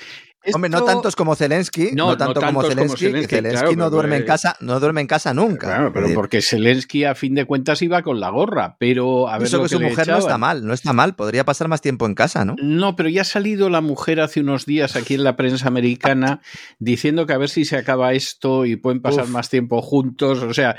[0.53, 4.81] Hombre, no tantos como Zelensky, no, tanto como Zelensky, Zelensky, no duerme en casa, no
[4.81, 5.69] duerme en casa nunca.
[5.69, 9.47] Claro, pero porque Zelensky a fin de cuentas iba con la gorra, pero a ver
[9.47, 12.15] Eso que, su mujer no está mal, no está mal, podría pasar más tiempo en
[12.15, 12.57] casa, ¿no?
[12.61, 16.41] No, pero ya ha salido la mujer hace unos días aquí en la prensa americana
[16.79, 20.55] diciendo que a ver si se acaba esto y pueden pasar más tiempo juntos, o
[20.55, 20.77] sea,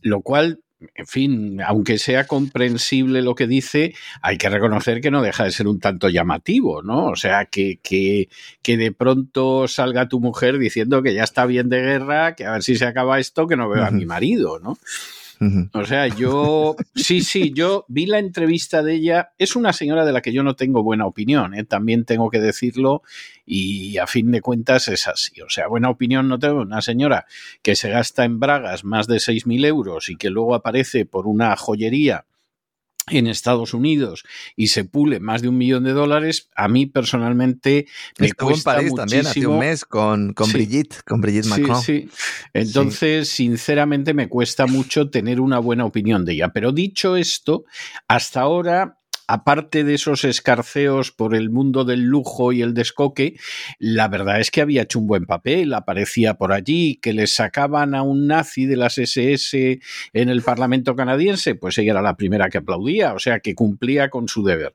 [0.00, 0.63] lo cual
[0.94, 5.52] en fin, aunque sea comprensible lo que dice, hay que reconocer que no deja de
[5.52, 7.06] ser un tanto llamativo, ¿no?
[7.06, 8.28] O sea, que, que,
[8.62, 12.52] que de pronto salga tu mujer diciendo que ya está bien de guerra, que a
[12.52, 14.78] ver si se acaba esto, que no veo a mi marido, ¿no?
[15.72, 19.32] O sea, yo, sí, sí, yo vi la entrevista de ella.
[19.38, 21.64] Es una señora de la que yo no tengo buena opinión, ¿eh?
[21.64, 23.02] también tengo que decirlo,
[23.46, 25.40] y a fin de cuentas es así.
[25.42, 26.62] O sea, buena opinión no tengo.
[26.62, 27.26] Una señora
[27.62, 31.56] que se gasta en bragas más de 6.000 euros y que luego aparece por una
[31.56, 32.24] joyería
[33.10, 34.24] en Estados Unidos
[34.56, 37.86] y se pule más de un millón de dólares, a mí personalmente
[38.18, 38.96] me Estuvo cuesta en París muchísimo.
[38.96, 40.52] también hace un mes con, con Sí.
[40.54, 41.82] Brigitte, con Brigitte Macron.
[41.82, 42.08] Sí, sí.
[42.54, 46.48] Entonces, sinceramente, me cuesta mucho tener una buena opinión de ella.
[46.54, 47.64] Pero dicho esto,
[48.08, 53.36] hasta ahora, aparte de esos escarceos por el mundo del lujo y el descoque,
[53.78, 57.94] la verdad es que había hecho un buen papel, aparecía por allí, que le sacaban
[57.94, 59.80] a un nazi de las SS
[60.12, 64.10] en el Parlamento canadiense, pues ella era la primera que aplaudía, o sea, que cumplía
[64.10, 64.74] con su deber.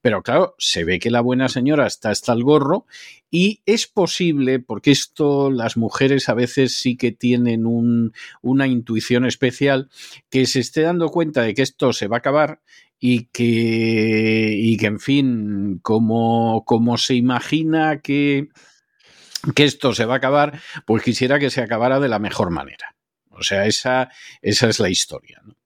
[0.00, 2.86] Pero claro, se ve que la buena señora está hasta el gorro
[3.30, 9.26] y es posible, porque esto las mujeres a veces sí que tienen un, una intuición
[9.26, 9.90] especial,
[10.30, 12.60] que se esté dando cuenta de que esto se va a acabar
[13.00, 18.48] y que, y que en fin, como, como se imagina que,
[19.54, 22.96] que esto se va a acabar, pues quisiera que se acabara de la mejor manera.
[23.30, 24.10] O sea, esa,
[24.42, 25.40] esa es la historia.
[25.44, 25.57] ¿no?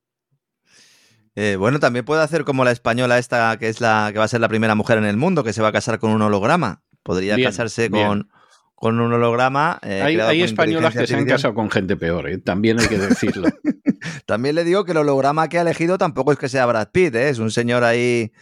[1.34, 4.28] Eh, bueno, también puede hacer como la española esta, que es la que va a
[4.28, 6.82] ser la primera mujer en el mundo, que se va a casar con un holograma.
[7.02, 8.06] Podría Bien, casarse bien.
[8.06, 8.28] con,
[8.74, 9.78] con un holograma.
[9.82, 12.38] eh, hay españolas que se han casado con gente peor, ¿eh?
[12.38, 13.48] también hay que decirlo.
[14.26, 17.14] También le digo que el holograma que ha elegido tampoco es que sea Brad Pitt,
[17.14, 17.28] ¿eh?
[17.28, 18.32] es un señor ahí,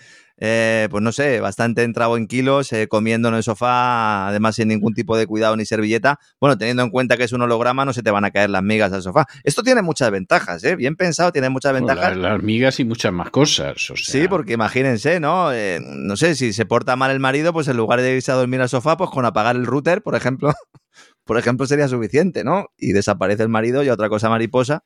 [0.40, 4.68] eh, pues no sé, bastante entrado en kilos, eh, comiendo en el sofá, además sin
[4.68, 6.18] ningún tipo de cuidado ni servilleta.
[6.40, 8.62] Bueno, teniendo en cuenta que es un holograma, no se te van a caer las
[8.62, 9.26] migas al sofá.
[9.44, 10.76] Esto tiene muchas ventajas, ¿eh?
[10.76, 12.16] bien pensado, tiene muchas ventajas.
[12.16, 13.90] Las, las migas y muchas más cosas.
[13.90, 15.53] O sea, Sí, porque imagínense, ¿no?
[15.53, 18.37] Eh, no sé, si se porta mal el marido, pues en lugar de irse a
[18.37, 20.53] dormir al sofá, pues con apagar el router, por ejemplo,
[21.24, 22.68] por ejemplo, sería suficiente, ¿no?
[22.79, 24.85] Y desaparece el marido y otra cosa mariposa.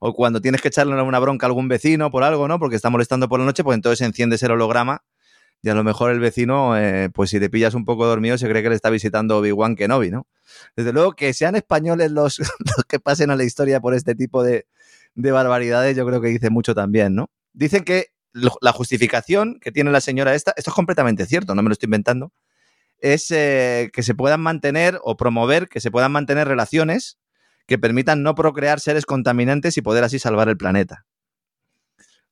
[0.00, 2.58] O cuando tienes que echarle una bronca a algún vecino por algo, ¿no?
[2.58, 5.02] Porque está molestando por la noche, pues entonces enciendes el holograma
[5.62, 8.48] y a lo mejor el vecino, eh, pues si te pillas un poco dormido, se
[8.48, 10.26] cree que le está visitando Obi-Wan Kenobi, ¿no?
[10.74, 12.38] Desde luego que sean españoles los,
[12.88, 14.66] que pasen a la historia por este tipo de,
[15.14, 17.30] de barbaridades, yo creo que dice mucho también, ¿no?
[17.52, 21.68] Dicen que la justificación que tiene la señora esta, esto es completamente cierto, no me
[21.68, 22.32] lo estoy inventando,
[23.00, 27.18] es eh, que se puedan mantener o promover que se puedan mantener relaciones
[27.70, 31.06] que permitan no procrear seres contaminantes y poder así salvar el planeta.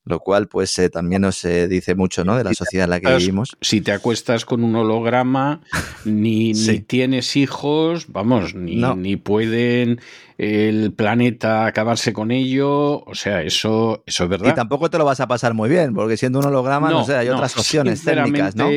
[0.05, 2.37] Lo cual, pues, eh, también nos eh, dice mucho, ¿no?
[2.37, 3.57] De la sociedad en la que vivimos.
[3.61, 5.61] Si te acuestas con un holograma,
[6.05, 6.72] ni, Sí.
[6.72, 8.96] ni tienes hijos, vamos, ni, No.
[8.96, 10.01] ni pueden
[10.38, 13.01] el planeta acabarse con ello.
[13.01, 14.53] O sea, eso, eso es verdad.
[14.53, 17.16] Y tampoco te lo vas a pasar muy bien, porque siendo un holograma, no, sé,
[17.16, 18.68] hay no, otras opciones técnicas, ¿no?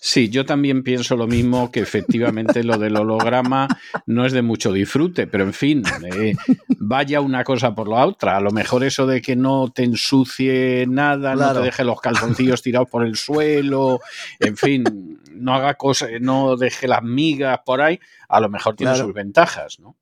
[0.00, 3.66] Sí, yo también pienso lo mismo, que efectivamente lo del holograma
[4.06, 5.82] no es de mucho disfrute, pero en fin,
[6.14, 6.34] eh,
[6.78, 8.36] vaya una cosa por la otra.
[8.36, 12.62] A lo mejor eso de que no te ensucie nada, no te deje los calzoncillos
[12.62, 13.98] tirados por el suelo,
[14.38, 18.92] en fin, no haga cosas, no deje las migas por ahí, a lo mejor tiene
[18.92, 19.06] Claro.
[19.06, 19.96] sus ventajas, ¿no?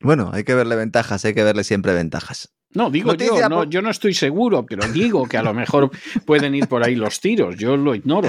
[0.00, 2.52] Bueno, hay que verle ventajas, hay que verle siempre ventajas.
[2.74, 5.90] No, digo Noticia yo, no, yo no estoy seguro, pero digo que a lo mejor
[6.26, 7.56] pueden ir por ahí los tiros.
[7.56, 8.28] Yo lo ignoro.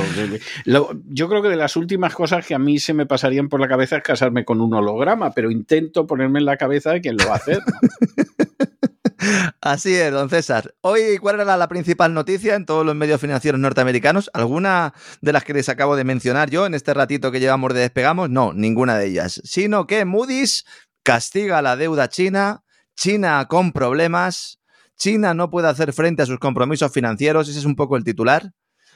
[0.66, 3.68] Yo creo que de las últimas cosas que a mí se me pasarían por la
[3.68, 7.28] cabeza es casarme con un holograma, pero intento ponerme en la cabeza de quién lo
[7.28, 7.60] va a hacer.
[9.62, 10.76] Así es, don César.
[10.82, 14.30] Hoy, ¿cuál era la, la principal noticia en todos los medios financieros norteamericanos?
[14.34, 17.82] ¿Alguna de las que les acabo de mencionar yo en este ratito que llevamos de
[17.82, 18.30] despegamos?
[18.30, 19.42] No, ninguna de ellas.
[19.44, 20.66] Sino que Moody's
[21.08, 24.60] castiga la deuda china, China con problemas,
[24.98, 28.52] China no puede hacer frente a sus compromisos financieros, ese es un poco el titular.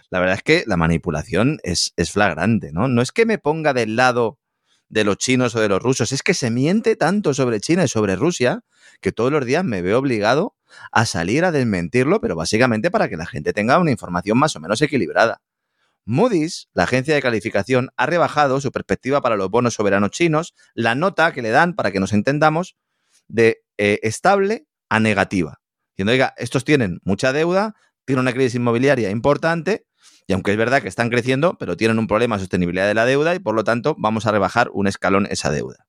[0.09, 2.89] la verdad es que la manipulación es, es flagrante, ¿no?
[2.89, 4.39] No es que me ponga del lado
[4.89, 7.88] de los chinos o de los rusos, es que se miente tanto sobre China y
[7.88, 8.66] sobre Rusia
[8.99, 10.57] que todos los días me veo obligado
[10.91, 14.59] a salir a desmentirlo, pero básicamente para que la gente tenga una información más o
[14.59, 15.41] menos equilibrada.
[16.12, 20.93] Moody's, la agencia de calificación, ha rebajado su perspectiva para los bonos soberanos chinos, la
[20.93, 22.76] nota que le dan, para que nos entendamos,
[23.28, 25.62] de eh, estable a negativa.
[25.93, 29.88] Diciendo, oiga, estos tienen mucha deuda, tienen una crisis inmobiliaria importante,
[30.28, 33.05] y aunque es verdad que están creciendo, pero tienen un problema de sostenibilidad de la
[33.05, 35.88] deuda y por lo tanto vamos a rebajar un escalón esa deuda.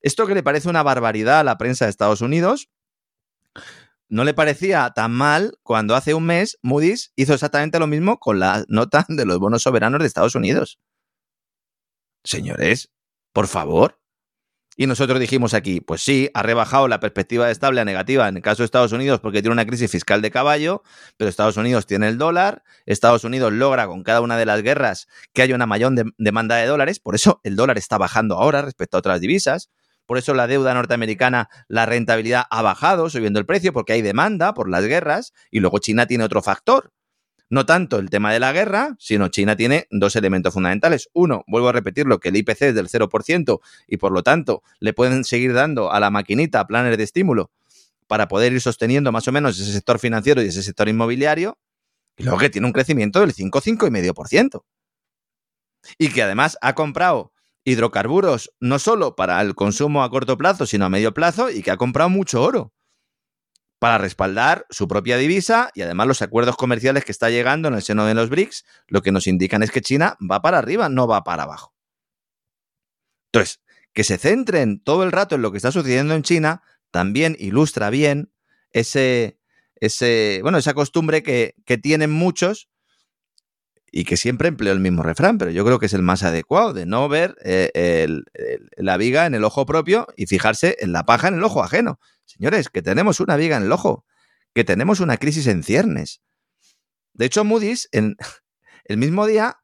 [0.00, 2.68] Esto que le parece una barbaridad a la prensa de Estados Unidos,
[4.08, 8.38] no le parecía tan mal cuando hace un mes Moody's hizo exactamente lo mismo con
[8.38, 10.78] la nota de los bonos soberanos de Estados Unidos.
[12.24, 12.90] Señores,
[13.32, 14.00] por favor.
[14.78, 18.36] Y nosotros dijimos aquí, pues sí, ha rebajado la perspectiva de estable a negativa en
[18.36, 20.82] el caso de Estados Unidos porque tiene una crisis fiscal de caballo,
[21.16, 25.06] pero Estados Unidos tiene el dólar, Estados Unidos logra con cada una de las guerras
[25.32, 28.98] que haya una mayor demanda de dólares, por eso el dólar está bajando ahora respecto
[28.98, 29.70] a otras divisas,
[30.06, 34.54] por eso la deuda norteamericana, la rentabilidad ha bajado, subiendo el precio, porque hay demanda
[34.54, 36.92] por las guerras, y luego China tiene otro factor,
[37.48, 41.08] no tanto el tema de la guerra, sino China tiene dos elementos fundamentales.
[41.12, 44.92] Uno, vuelvo a repetirlo, que el IPC es del 0% y por lo tanto le
[44.92, 47.52] pueden seguir dando a la maquinita planes de estímulo
[48.08, 51.58] para poder ir sosteniendo más o menos ese sector financiero y ese sector inmobiliario.
[52.16, 54.62] Y luego que tiene un crecimiento del 5, 5,5%.
[55.98, 57.32] Y que además ha comprado
[57.66, 61.72] hidrocarburos no solo para el consumo a corto plazo, sino a medio plazo y que
[61.72, 62.72] ha comprado mucho oro
[63.80, 67.82] para respaldar su propia divisa y además los acuerdos comerciales que está llegando en el
[67.82, 71.08] seno de los BRICS, lo que nos indican es que China va para arriba, no
[71.08, 71.74] va para abajo.
[73.32, 73.60] Entonces,
[73.92, 76.62] que se centren todo el rato en lo que está sucediendo en China
[76.92, 78.32] también ilustra bien
[78.70, 79.40] ese,
[79.74, 82.68] ese bueno, esa costumbre que, que tienen muchos
[83.90, 86.72] y que siempre empleo el mismo refrán, pero yo creo que es el más adecuado,
[86.72, 88.08] de no ver eh,
[88.76, 91.98] la viga en el ojo propio y fijarse en la paja en el ojo ajeno.
[92.24, 94.04] Señores, que tenemos una viga en el ojo,
[94.54, 96.22] que tenemos una crisis en ciernes.
[97.14, 98.16] De hecho, Moody's, en
[98.84, 99.58] el mismo día,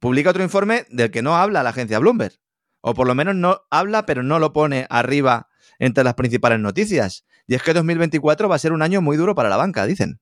[0.00, 2.34] publica otro informe del que no habla la agencia Bloomberg.
[2.80, 5.48] O por lo menos no habla, pero no lo pone arriba
[5.78, 7.24] entre las principales noticias.
[7.46, 10.20] Y es que 2024 va a ser un año muy duro para la banca, dicen.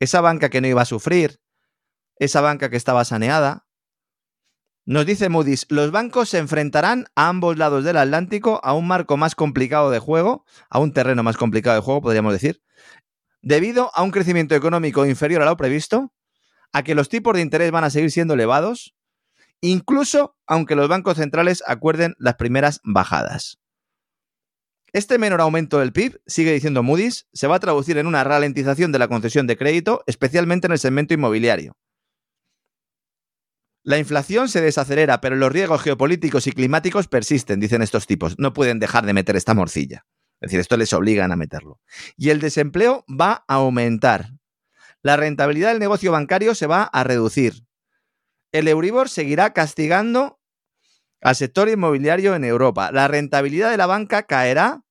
[0.00, 1.39] Esa banca que no iba a sufrir,
[2.20, 3.66] esa banca que estaba saneada,
[4.84, 9.16] nos dice Moody's, los bancos se enfrentarán a ambos lados del Atlántico a un marco
[9.16, 12.62] más complicado de juego, a un terreno más complicado de juego, podríamos decir,
[13.40, 16.12] debido a un crecimiento económico inferior a lo previsto,
[16.72, 18.94] a que los tipos de interés van a seguir siendo elevados,
[19.60, 23.58] incluso aunque los bancos centrales acuerden las primeras bajadas.
[24.92, 28.92] Este menor aumento del PIB, sigue diciendo Moody's, se va a traducir en una ralentización
[28.92, 31.76] de la concesión de crédito, especialmente en el segmento inmobiliario.
[33.82, 38.38] La inflación se desacelera, pero los riesgos geopolíticos y climáticos persisten, dicen estos tipos.
[38.38, 40.04] No pueden dejar de meter esta morcilla.
[40.40, 41.80] Es decir, esto les obligan a meterlo.
[42.16, 44.30] Y el desempleo va a aumentar.
[45.02, 47.64] La rentabilidad del negocio bancario se va a reducir.
[48.52, 50.40] El Euribor seguirá castigando
[51.22, 52.90] al sector inmobiliario en Europa.
[52.92, 54.82] La rentabilidad de la banca caerá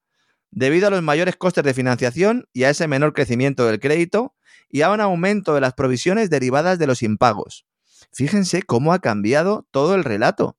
[0.49, 4.35] debido a los mayores costes de financiación y a ese menor crecimiento del crédito
[4.67, 7.68] y a un aumento de las provisiones derivadas de los impagos.
[8.11, 10.57] Fíjense cómo ha cambiado todo el relato.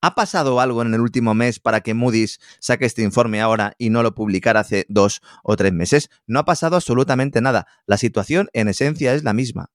[0.00, 3.90] ¿Ha pasado algo en el último mes para que Moody's saque este informe ahora y
[3.90, 6.10] no lo publicara hace dos o tres meses?
[6.26, 7.66] No ha pasado absolutamente nada.
[7.86, 9.70] La situación en esencia es la misma.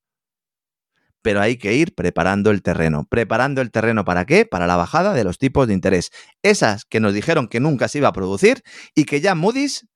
[1.22, 3.08] Pero hay que ir preparando el terreno.
[3.10, 4.46] ¿Preparando el terreno para qué?
[4.46, 6.12] Para la bajada de los tipos de interés.
[6.42, 8.62] Esas que nos dijeron que nunca se iba a producir
[8.94, 9.88] y que ya Moody's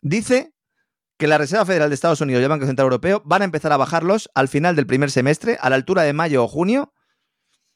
[0.00, 0.54] dice
[1.20, 3.72] que la Reserva Federal de Estados Unidos y el Banco Central Europeo van a empezar
[3.72, 6.94] a bajarlos al final del primer semestre, a la altura de mayo o junio.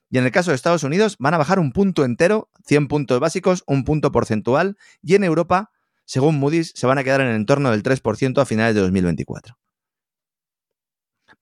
[0.08, 3.20] Y en el caso de Estados Unidos van a bajar un punto entero, 100 puntos
[3.20, 4.78] básicos, un punto porcentual.
[5.02, 5.70] Y en Europa,
[6.06, 9.58] según Moody's, se van a quedar en el entorno del 3% a finales de 2024.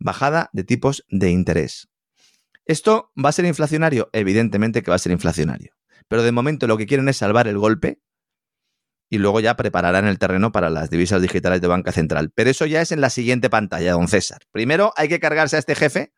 [0.00, 1.88] Bajada de tipos de interés.
[2.64, 4.10] ¿Esto va a ser inflacionario?
[4.12, 5.72] Evidentemente que va a ser inflacionario.
[6.08, 8.00] Pero de momento lo que quieren es salvar el golpe
[9.12, 12.30] y luego ya prepararán el terreno para las divisas digitales de banca central.
[12.34, 14.40] Pero eso ya es en la siguiente pantalla, don César.
[14.52, 16.14] Primero hay que cargarse a este jefe.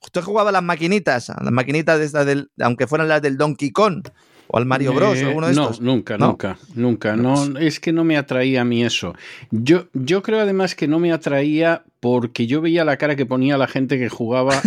[0.00, 3.36] Usted jugaba a las maquinitas, a las maquinitas de estas del, aunque fueran las del
[3.36, 4.06] Donkey Kong
[4.46, 5.20] o al Mario Bros.
[5.20, 7.16] o alguno de no, Nunca, nunca, nunca.
[7.16, 9.14] No, es que no me atraía a mí eso.
[9.50, 13.58] Yo, yo creo además que no me atraía porque yo veía la cara que ponía
[13.58, 14.62] la gente que jugaba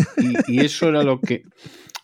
[0.48, 1.46] y eso era lo que.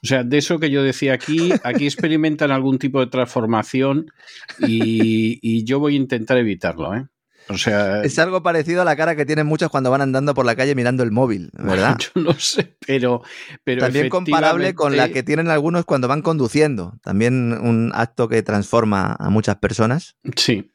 [0.05, 4.11] O sea, de eso que yo decía aquí, aquí experimentan algún tipo de transformación
[4.59, 6.93] y, yo voy a intentar evitarlo.
[6.93, 7.07] ¿eh?
[7.49, 10.45] O sea, es algo parecido a la cara que tienen muchos cuando van andando por
[10.45, 11.97] la calle mirando el móvil, ¿verdad?
[12.15, 13.23] Yo no sé, pero,
[13.63, 16.99] pero también comparable con la que tienen algunos cuando van conduciendo.
[17.01, 20.17] También un acto que transforma a muchas personas.
[20.35, 20.71] Sí.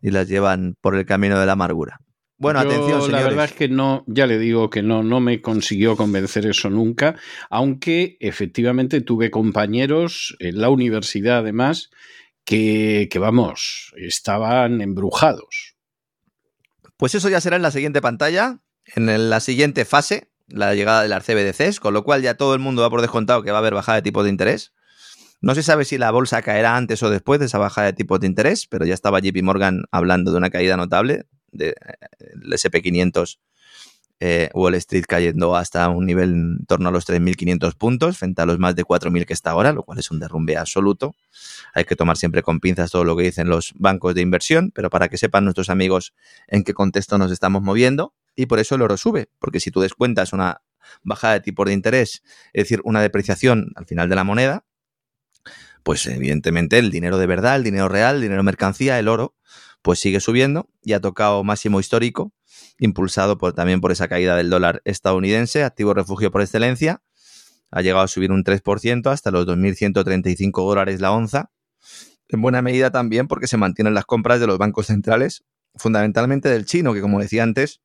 [0.00, 1.98] Y las llevan por el camino de la amargura.
[2.40, 3.10] Bueno, atención, señores.
[3.10, 6.70] La verdad es que no, ya le digo que no, no me consiguió convencer eso
[6.70, 7.16] nunca,
[7.50, 11.90] aunque efectivamente tuve compañeros en la universidad además
[12.46, 15.76] que, que vamos, estaban embrujados.
[16.96, 18.60] Pues eso ya será en la siguiente pantalla,
[18.96, 22.80] en la siguiente fase, la llegada del CBDCs, con lo cual ya todo el mundo
[22.80, 24.72] va por descontado que va a haber bajada de tipo de interés.
[25.42, 28.18] No se sabe si la bolsa caerá antes o después de esa bajada de tipo
[28.18, 31.74] de interés, pero ya estaba JP Morgan hablando de una caída notable del
[32.50, 33.38] SP500
[34.22, 38.46] eh, Wall Street cayendo hasta un nivel en torno a los 3.500 puntos frente a
[38.46, 41.16] los más de 4.000 que está ahora, lo cual es un derrumbe absoluto.
[41.72, 44.90] Hay que tomar siempre con pinzas todo lo que dicen los bancos de inversión, pero
[44.90, 46.12] para que sepan nuestros amigos
[46.48, 48.14] en qué contexto nos estamos moviendo.
[48.36, 50.60] Y por eso el oro sube, porque si tú descuentas una
[51.02, 52.22] bajada de tipo de interés,
[52.52, 54.64] es decir, una depreciación al final de la moneda,
[55.82, 59.36] pues evidentemente el dinero de verdad, el dinero real, el dinero mercancía, el oro,
[59.82, 62.32] pues sigue subiendo y ha tocado máximo histórico,
[62.78, 67.02] impulsado por, también por esa caída del dólar estadounidense, activo refugio por excelencia.
[67.70, 71.50] Ha llegado a subir un 3% hasta los 2.135 dólares la onza.
[72.28, 75.44] En buena medida también porque se mantienen las compras de los bancos centrales,
[75.76, 77.80] fundamentalmente del chino, que como decía antes,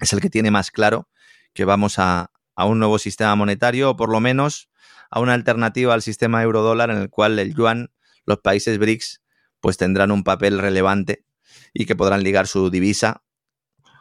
[0.00, 1.08] es el que tiene más claro
[1.52, 4.68] que vamos a, a un nuevo sistema monetario o por lo menos
[5.14, 7.92] a una alternativa al sistema euro-dólar en el cual el yuan,
[8.26, 9.22] los países BRICS
[9.60, 11.24] pues tendrán un papel relevante
[11.72, 13.22] y que podrán ligar su divisa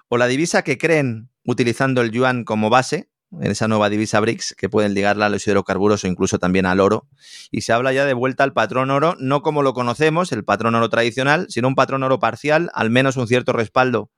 [0.09, 4.55] o la divisa que creen utilizando el yuan como base, en esa nueva divisa BRICS,
[4.57, 7.07] que pueden ligarla a los hidrocarburos o incluso también al oro.
[7.51, 10.73] Y se habla ya de vuelta al patrón oro, no como lo conocemos, el patrón
[10.73, 14.09] oro tradicional, sino un patrón oro parcial, al menos un cierto respaldo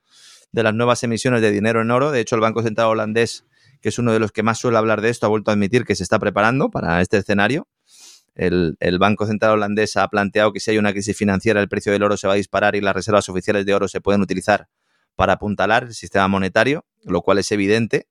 [0.53, 2.11] de las nuevas emisiones de dinero en oro.
[2.11, 3.45] De hecho, el Banco Central holandés,
[3.85, 5.85] que es uno de los que más suele hablar de esto, ha vuelto a admitir
[5.85, 7.67] que se está preparando para este escenario.
[8.33, 12.01] El, Banco Central holandés ha planteado que si hay una crisis financiera el precio del
[12.01, 14.69] oro se va a disparar y las reservas oficiales de oro se pueden utilizar
[15.15, 18.07] para apuntalar el sistema monetario, lo cual es evidente,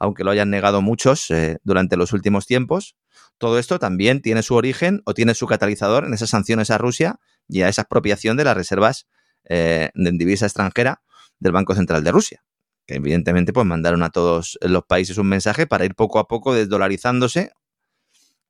[0.00, 2.96] aunque lo hayan negado muchos eh, durante los últimos tiempos.
[3.38, 7.20] Todo esto también tiene su origen o tiene su catalizador en esas sanciones a Rusia
[7.46, 9.06] y a esa expropiación de las reservas
[9.44, 11.00] eh, de divisa extranjera
[11.38, 12.42] del Banco Central de Rusia
[12.86, 16.54] que evidentemente pues mandaron a todos los países un mensaje para ir poco a poco
[16.54, 17.52] desdolarizándose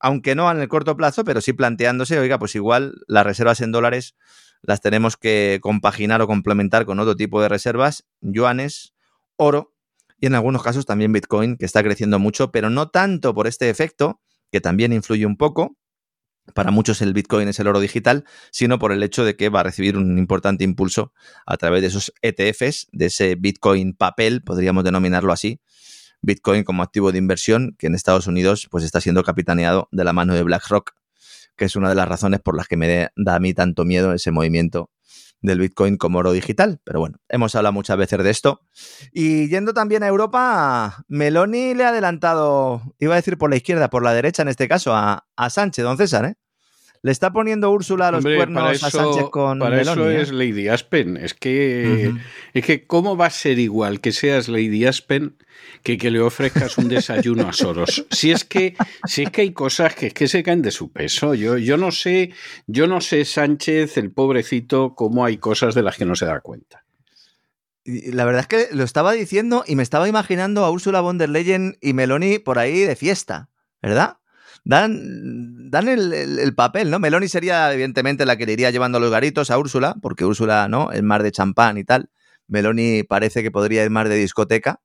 [0.02, 3.70] aunque no en el corto plazo, pero sí planteándose, oiga, pues igual las reservas en
[3.70, 4.16] dólares
[4.60, 8.94] las tenemos que compaginar o complementar con otro tipo de reservas, yuanes,
[9.36, 9.74] oro
[10.20, 13.70] y en algunos casos también Bitcoin, que está creciendo mucho, pero no tanto por este
[13.70, 14.20] efecto,
[14.50, 15.76] que también influye un poco.
[16.54, 19.60] Para muchos el Bitcoin es el oro digital, sino por el hecho de que va
[19.60, 21.12] a recibir un importante impulso
[21.46, 25.60] a través de esos ETFs, de ese Bitcoin papel, podríamos denominarlo así,
[26.20, 30.12] Bitcoin como activo de inversión que en Estados Unidos pues está siendo capitaneado de la
[30.12, 30.92] mano de BlackRock,
[31.56, 34.12] que es una de las razones por las que me da a mí tanto miedo
[34.12, 34.90] ese movimiento
[35.42, 36.80] del Bitcoin como oro digital.
[36.84, 38.60] Pero bueno, hemos hablado muchas veces de esto.
[39.12, 43.90] Y yendo también a Europa, Meloni le ha adelantado, iba a decir por la izquierda,
[43.90, 46.34] por la derecha en este caso, a, a Sánchez, don César, ¿eh?
[47.02, 50.22] Le está poniendo Úrsula los cuernos a Sánchez con para eso ¿eh?
[50.22, 51.16] es Lady Aspen.
[51.16, 52.14] Es que,
[52.54, 55.36] es que, ¿cómo va a ser igual que seas Lady Aspen
[55.82, 58.06] que que le ofrezcas un desayuno a Soros?
[58.12, 61.34] Si es que, si es que hay cosas que, que se caen de su peso.
[61.34, 62.32] Yo, yo no sé,
[62.68, 66.38] yo no sé, Sánchez, el pobrecito, cómo hay cosas de las que no se da
[66.40, 66.84] cuenta.
[67.84, 71.30] La verdad es que lo estaba diciendo y me estaba imaginando a Úrsula von der
[71.30, 73.48] Leyen y Meloni por ahí de fiesta,
[73.82, 74.18] ¿verdad?
[74.64, 76.98] Dan, dan el, papel, ¿no?
[76.98, 80.92] Meloni sería, evidentemente, la que le iría llevando los garitos a Úrsula, porque Úrsula, ¿no?
[80.92, 82.10] Es más de champán y tal.
[82.48, 84.80] Meloni parece que podría ir más de discoteca.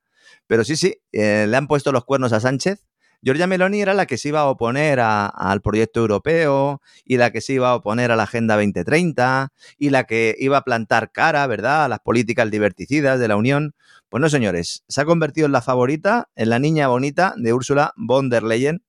[0.47, 2.85] Pero sí, sí, eh, le han puesto los cuernos a Sánchez.
[3.21, 7.41] Giorgia Meloni era la que se iba a oponer al proyecto europeo y la que
[7.41, 11.45] se iba a oponer a la Agenda 2030 y la que iba a plantar cara,
[11.47, 13.73] ¿verdad?, a las políticas liberticidas de la Unión.
[14.09, 17.91] Pues no, señores, se ha convertido en la favorita, en la niña bonita de Úrsula
[17.97, 18.83] von der Leyen,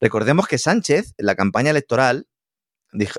[0.00, 2.28] Recordemos que Sánchez, en la campaña electoral,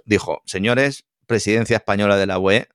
[0.06, 2.70] dijo, señores, presidencia española de la UE,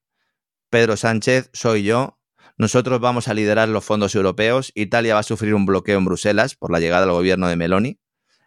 [0.70, 2.18] Pedro Sánchez, soy yo,
[2.56, 6.54] nosotros vamos a liderar los fondos europeos, Italia va a sufrir un bloqueo en Bruselas
[6.54, 8.00] por la llegada al gobierno de Meloni.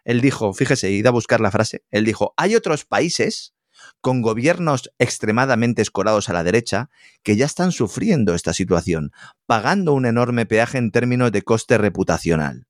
[0.04, 3.54] Él dijo, fíjese, id a buscar la frase, él dijo, hay otros países
[4.00, 6.90] con gobiernos extremadamente escorados a la derecha
[7.22, 9.12] que ya están sufriendo esta situación,
[9.46, 12.66] pagando un enorme peaje en términos de coste reputacional.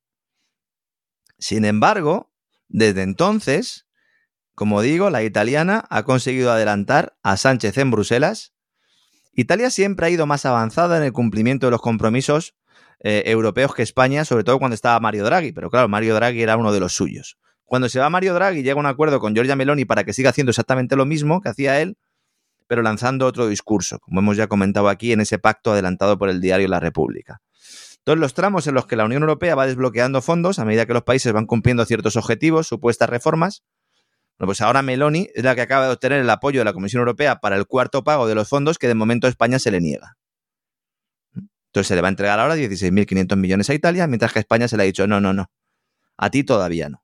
[1.39, 2.33] Sin embargo,
[2.69, 3.87] desde entonces,
[4.55, 8.53] como digo, la italiana ha conseguido adelantar a Sánchez en Bruselas
[9.39, 12.55] Italia siempre ha ido más avanzada en el cumplimiento de los compromisos
[13.01, 16.57] eh, europeos que España, sobre todo cuando estaba Mario Draghi, pero claro, Mario Draghi era
[16.57, 17.37] uno de los suyos.
[17.67, 20.51] Cuando se va Mario Draghi llega un acuerdo con Giorgia Meloni para que siga haciendo
[20.51, 21.99] exactamente lo mismo que hacía él,
[22.67, 26.41] pero lanzando otro discurso, como hemos ya comentado aquí en ese pacto adelantado por el
[26.41, 27.43] diario La República.
[28.07, 30.93] Todos los tramos en los que la Unión Europea va desbloqueando fondos a medida que
[30.93, 33.65] los países van cumpliendo ciertos objetivos, supuestas reformas,
[34.39, 37.01] bueno, pues ahora Meloni es la que acaba de obtener el apoyo de la Comisión
[37.01, 40.17] Europea para el cuarto pago de los fondos que de momento España se le niega.
[41.35, 44.69] Entonces se le va a entregar ahora 16.500 millones a Italia, mientras que a España
[44.69, 45.51] se le ha dicho, no, no, no,
[46.17, 47.03] a ti todavía no.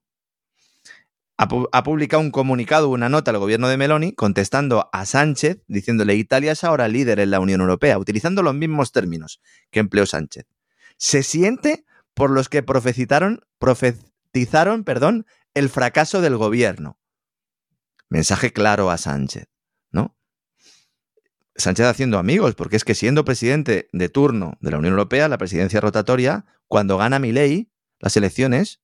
[1.37, 6.53] Ha, publicado un comunicado, una nota al gobierno de Meloni contestando a Sánchez diciéndole Italia
[6.53, 9.41] es ahora líder en la Unión Europea, utilizando los mismos términos
[9.73, 10.47] que empleó Sánchez.
[11.03, 11.85] Se siente
[12.15, 13.41] por los que profetizaron,
[15.53, 17.01] el fracaso del gobierno.
[18.09, 19.49] Mensaje claro a Sánchez,
[19.91, 20.17] ¿no?
[21.57, 25.39] Sánchez haciendo amigos, porque es que siendo presidente de turno de la Unión Europea, la
[25.39, 28.81] presidencia rotatoria, cuando gana Milei las elecciones,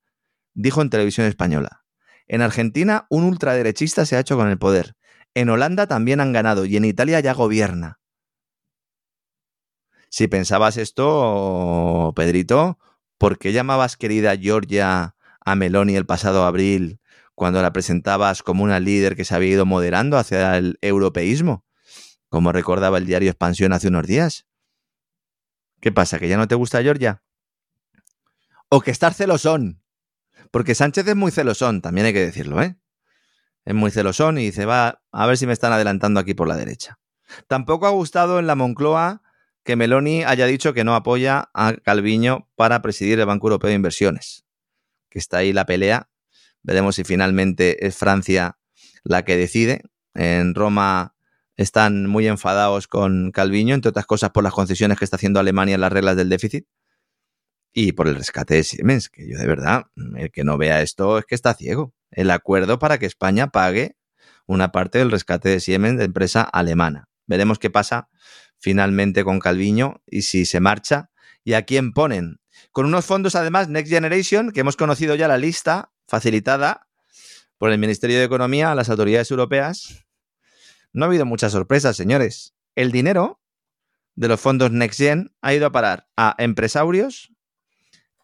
[0.55, 1.85] dijo en televisión española,
[2.27, 4.97] en Argentina un ultraderechista se ha hecho con el poder,
[5.35, 7.97] en Holanda también han ganado y en Italia ya gobierna.
[10.11, 12.78] Si pensabas esto, Pedrito,
[13.18, 17.00] ¿por qué llamabas querida Georgia a Meloni el pasado abril
[17.34, 21.64] cuando la presentabas como una líder que se había ido moderando hacia el europeísmo,
[22.28, 24.46] como recordaba el diario Expansión hace unos días.
[25.80, 26.18] ¿Qué pasa?
[26.18, 27.22] ¿Que ya no te gusta Georgia?
[28.68, 29.82] ¿O que estás celosón?
[30.50, 32.76] Porque Sánchez es muy celosón, también hay que decirlo, ¿eh?
[33.64, 36.56] Es muy celosón y dice, va, a ver si me están adelantando aquí por la
[36.56, 36.98] derecha.
[37.46, 39.22] Tampoco ha gustado en la Moncloa
[39.69, 43.75] que Meloni haya dicho que no apoya a Calviño para presidir el Banco Europeo de
[43.75, 44.47] Inversiones.
[45.11, 46.09] Que está ahí la pelea
[46.62, 48.59] Veremos si finalmente es Francia
[49.05, 49.83] la que decide.
[50.14, 51.14] En Roma
[51.59, 55.75] están muy enfadados con Calviño, entre otras cosas por las concesiones que está haciendo Alemania
[55.75, 56.66] en las reglas del déficit
[57.75, 59.83] y por el rescate de Siemens, que yo de verdad,
[60.16, 61.93] el que no vea esto es que está ciego.
[62.11, 63.99] El acuerdo para que España pague
[64.47, 67.11] una parte del rescate de Siemens de empresa alemana.
[67.27, 68.09] Veremos qué pasa
[68.59, 71.11] finalmente con Calviño y si se marcha
[71.44, 72.40] y a quién ponen.
[72.72, 76.88] Con unos fondos además Next Generation, que hemos conocido ya la lista, facilitada
[77.56, 80.06] por el Ministerio de Economía a las autoridades europeas,
[80.92, 82.54] no ha habido muchas sorpresas, señores.
[82.74, 83.40] El dinero
[84.14, 87.32] de los fondos NextGen ha ido a parar a empresarios,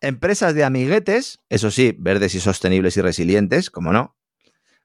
[0.01, 4.17] empresas de amiguetes, eso sí, verdes y sostenibles y resilientes, como no,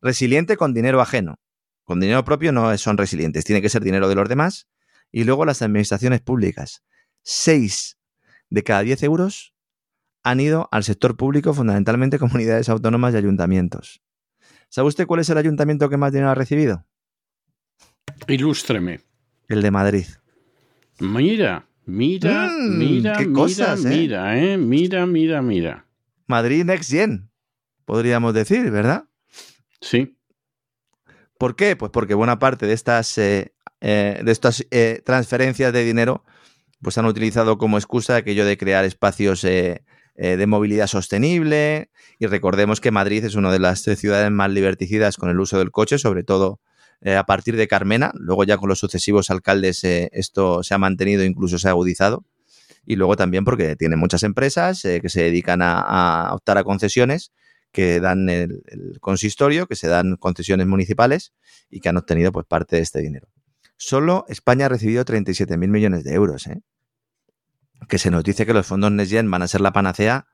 [0.01, 1.39] resiliente con dinero ajeno.
[1.83, 4.67] Con dinero propio no son resilientes, tiene que ser dinero de los demás.
[5.11, 6.83] Y luego las administraciones públicas.
[7.23, 7.97] Seis
[8.49, 9.53] de cada diez euros
[10.23, 14.01] han ido al sector público, fundamentalmente comunidades autónomas y ayuntamientos.
[14.69, 16.85] ¿Sabe usted cuál es el ayuntamiento que más dinero ha recibido?
[18.27, 19.01] Ilústreme.
[19.47, 20.05] El de Madrid.
[20.99, 23.89] Mira, mira, mm, mira, qué mira, cosas, ¿eh?
[23.89, 24.57] mira, ¿eh?
[24.57, 25.85] Mira, mira, mira.
[26.27, 27.31] Madrid Next Gen,
[27.85, 29.05] podríamos decir, ¿verdad?
[29.81, 30.15] Sí.
[31.39, 31.75] ¿Por qué?
[31.75, 34.65] Pues porque buena parte de estas, eh, eh, de estas
[35.03, 36.23] transferencias de dinero
[36.81, 39.43] pues han utilizado como excusa aquello de crear espacios
[40.21, 41.91] eh, de movilidad sostenible.
[42.19, 45.71] Y recordemos que Madrid es una de las ciudades más liberticidas con el uso del
[45.71, 46.59] coche, sobre todo
[46.99, 48.11] eh, a partir de Carmena.
[48.15, 52.25] Luego ya con los sucesivos alcaldes eh, esto se ha mantenido, incluso se ha agudizado.
[52.85, 57.31] Y luego también porque tiene muchas empresas que se dedican a, optar a concesiones
[57.71, 58.63] que dan el,
[58.99, 61.33] consistorio, que se dan concesiones municipales
[61.69, 63.27] y que han obtenido pues parte de este dinero.
[63.81, 66.45] Solo España ha recibido 37.000 millones de euros.
[66.45, 66.61] ¿eh?
[67.87, 70.27] que se nos dice que los fondos NextGen van a ser la panacea,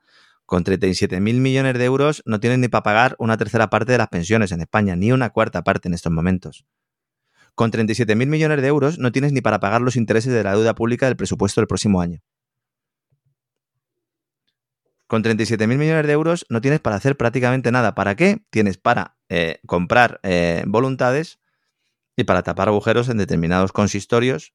[0.44, 4.08] con 37.000 millones de euros no tienen ni para pagar una tercera parte de las
[4.08, 6.66] pensiones en España, ni una cuarta parte en estos momentos.
[7.54, 10.74] Con 37.000 millones de euros no tienes ni para pagar los intereses de la deuda
[10.74, 12.20] pública del presupuesto del próximo año.
[15.06, 17.94] Con 37.000 millones de euros no tienes para hacer prácticamente nada.
[17.94, 18.44] ¿Para qué?
[18.50, 21.38] Tienes para eh, comprar eh, voluntades
[22.16, 24.54] y para tapar agujeros en determinados consistorios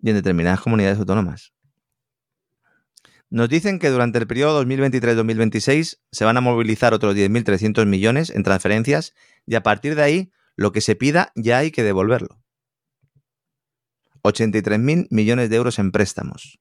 [0.00, 1.52] y en determinadas comunidades autónomas.
[3.28, 8.44] Nos dicen que durante el periodo 2023-2026 se van a movilizar otros 10.300 millones en
[8.44, 9.14] transferencias
[9.46, 12.40] y a partir de ahí lo que se pida ya hay que devolverlo.
[14.22, 16.60] 83.000 millones de euros en préstamos.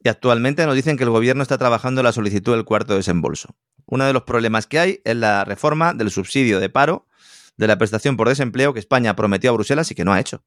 [0.00, 3.56] Y actualmente nos dicen que el gobierno está trabajando la solicitud del cuarto desembolso.
[3.86, 7.06] Uno de los problemas que hay es la reforma del subsidio de paro
[7.56, 10.44] de la prestación por desempleo que España prometió a Bruselas y que no ha hecho.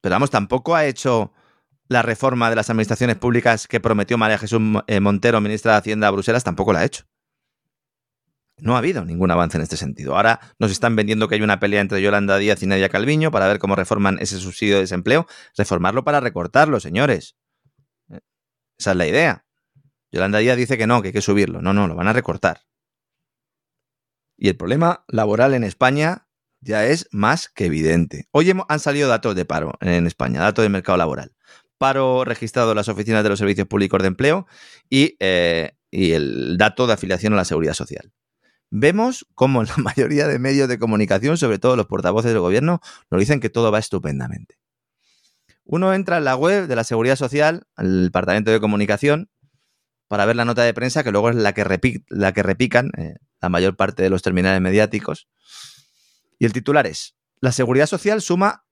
[0.00, 1.32] Pero vamos, tampoco ha hecho
[1.88, 6.08] la reforma de las administraciones públicas que prometió María Jesús eh, Montero, ministra de Hacienda
[6.08, 7.04] de Bruselas, tampoco la ha hecho.
[8.58, 10.16] No ha habido ningún avance en este sentido.
[10.16, 13.48] Ahora nos están vendiendo que hay una pelea entre Yolanda Díaz y Nadia Calviño para
[13.48, 15.26] ver cómo reforman ese subsidio de desempleo.
[15.56, 17.36] Reformarlo para recortarlo, señores.
[18.78, 19.44] Esa es la idea.
[20.12, 21.62] Yolanda Díaz dice que no, que hay que subirlo.
[21.62, 22.62] No, no, lo van a recortar.
[24.42, 26.26] Y el problema laboral en España
[26.60, 28.26] ya es más que evidente.
[28.32, 31.32] Hoy han salido datos de paro en España, datos del mercado laboral.
[31.78, 34.48] Paro registrado en las oficinas de los servicios públicos de empleo
[34.90, 38.12] y, eh, el dato de afiliación a la seguridad social.
[38.68, 42.80] Vemos cómo la mayoría de medios de comunicación, sobre todo los portavoces del gobierno,
[43.12, 44.56] nos dicen que todo va estupendamente.
[45.62, 49.30] Uno entra en la web de la Seguridad Social, al Departamento de Comunicación,
[50.08, 53.14] para ver la nota de prensa, que luego es la que, la que repican eh,
[53.42, 55.28] la mayor parte de los terminales mediáticos.
[56.38, 58.64] Y el titular es, la Seguridad Social suma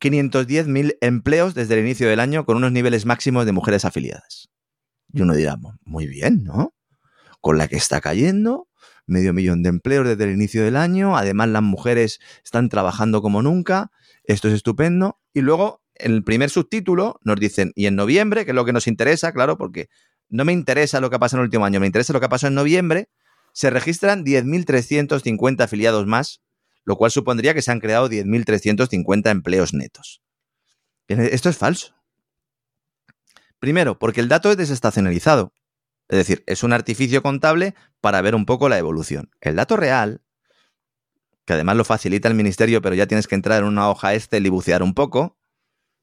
[0.00, 4.50] 510.000 empleos desde el inicio del año con unos niveles máximos de mujeres afiliadas.
[5.12, 6.74] Y uno dirá, muy bien, ¿no?
[7.40, 8.68] Con la que está cayendo,
[9.06, 13.42] medio millón de empleos desde el inicio del año, además las mujeres están trabajando como
[13.42, 13.90] nunca,
[14.24, 15.18] esto es estupendo.
[15.32, 18.74] Y luego, en el primer subtítulo, nos dicen, y en noviembre, que es lo que
[18.74, 19.88] nos interesa, claro, porque
[20.28, 22.26] no me interesa lo que ha pasado en el último año, me interesa lo que
[22.26, 23.08] ha pasado en noviembre,
[23.58, 26.42] se registran 10.350 afiliados más,
[26.84, 30.22] lo cual supondría que se han creado 10.350 empleos netos.
[31.08, 31.96] Esto es falso.
[33.58, 35.52] Primero, porque el dato es desestacionalizado.
[36.06, 39.28] Es decir, es un artificio contable para ver un poco la evolución.
[39.40, 40.22] El dato real,
[41.44, 44.46] que además lo facilita el ministerio, pero ya tienes que entrar en una hoja Excel
[44.46, 45.36] y bucear un poco,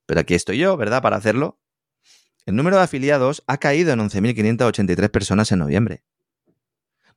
[0.06, 1.01] pero aquí estoy yo, ¿verdad?
[1.01, 1.62] Para hacerlo.
[2.45, 6.03] El número de afiliados ha caído en 11.583 personas en noviembre.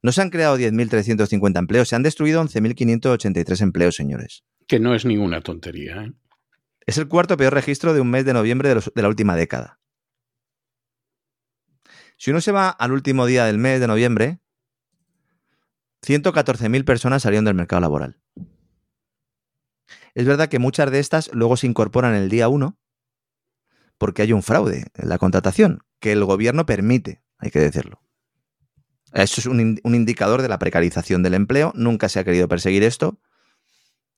[0.02, 4.44] No se han creado 10.350 empleos, se han destruido 11.583 empleos, señores.
[4.66, 6.04] Que no es ninguna tontería.
[6.04, 6.12] ¿eh?
[6.86, 9.80] Es el cuarto peor registro de un mes de noviembre de, de la última década.
[12.16, 14.40] Si uno se va al último día del mes de noviembre,
[16.06, 18.20] 114.000 personas salieron del mercado laboral.
[20.14, 22.78] Es verdad que muchas de estas luego se incorporan el día 1
[23.98, 28.00] porque hay un fraude en la contratación que el gobierno permite, hay que decirlo.
[29.12, 31.72] Eso es un, un, indicador de la precarización del empleo.
[31.74, 33.18] Nunca se ha querido perseguir esto.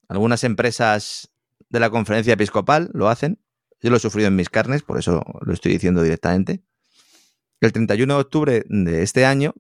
[0.09, 1.31] Algunas empresas
[1.69, 3.41] de la conferencia episcopal lo hacen.
[3.81, 6.63] Yo lo he sufrido en mis carnes, por eso lo estoy diciendo directamente.
[7.61, 9.55] El 31 de octubre de este año,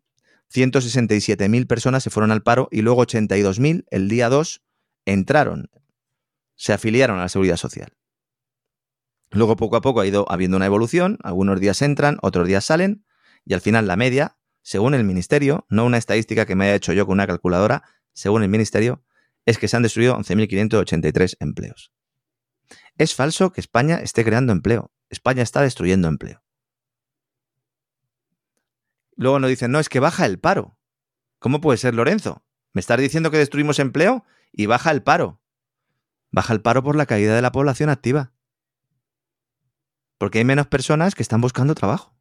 [0.53, 4.62] 167.000 personas se fueron al paro y luego 82.000 el día 2
[5.07, 5.70] entraron,
[6.57, 7.93] se afiliaron a la seguridad social.
[9.31, 13.05] Luego poco a poco ha ido habiendo una evolución, algunos días entran, otros días salen
[13.45, 16.93] y al final la media, según el ministerio, no una estadística que me haya hecho
[16.93, 17.83] yo con una calculadora,
[18.13, 19.03] según el ministerio,
[19.47, 21.93] es que se han destruido 11.583 empleos.
[22.97, 24.93] Es falso que España esté creando empleo.
[25.09, 26.43] España está destruyendo empleo.
[29.17, 30.79] Luego nos dicen, no, es que baja el paro.
[31.39, 32.45] ¿Cómo puede ser, Lorenzo?
[32.73, 35.41] ¿Me estás diciendo que destruimos empleo y baja el paro?
[36.31, 38.33] Baja el paro por la caída de la población activa.
[40.19, 42.15] Porque hay menos personas que están buscando trabajo.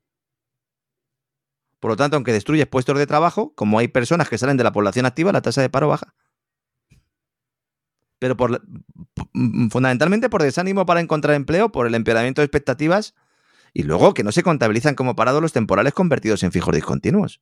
[1.79, 4.71] Por lo tanto, aunque destruyes puestos de trabajo, como hay personas que salen de la
[4.71, 6.13] población activa, la tasa de paro baja.
[8.19, 8.61] Pero por,
[9.71, 13.15] fundamentalmente por desánimo para encontrar empleo, por el empeoramiento de expectativas
[13.73, 17.41] y luego que no se contabilizan como parados los temporales convertidos en fijos discontinuos.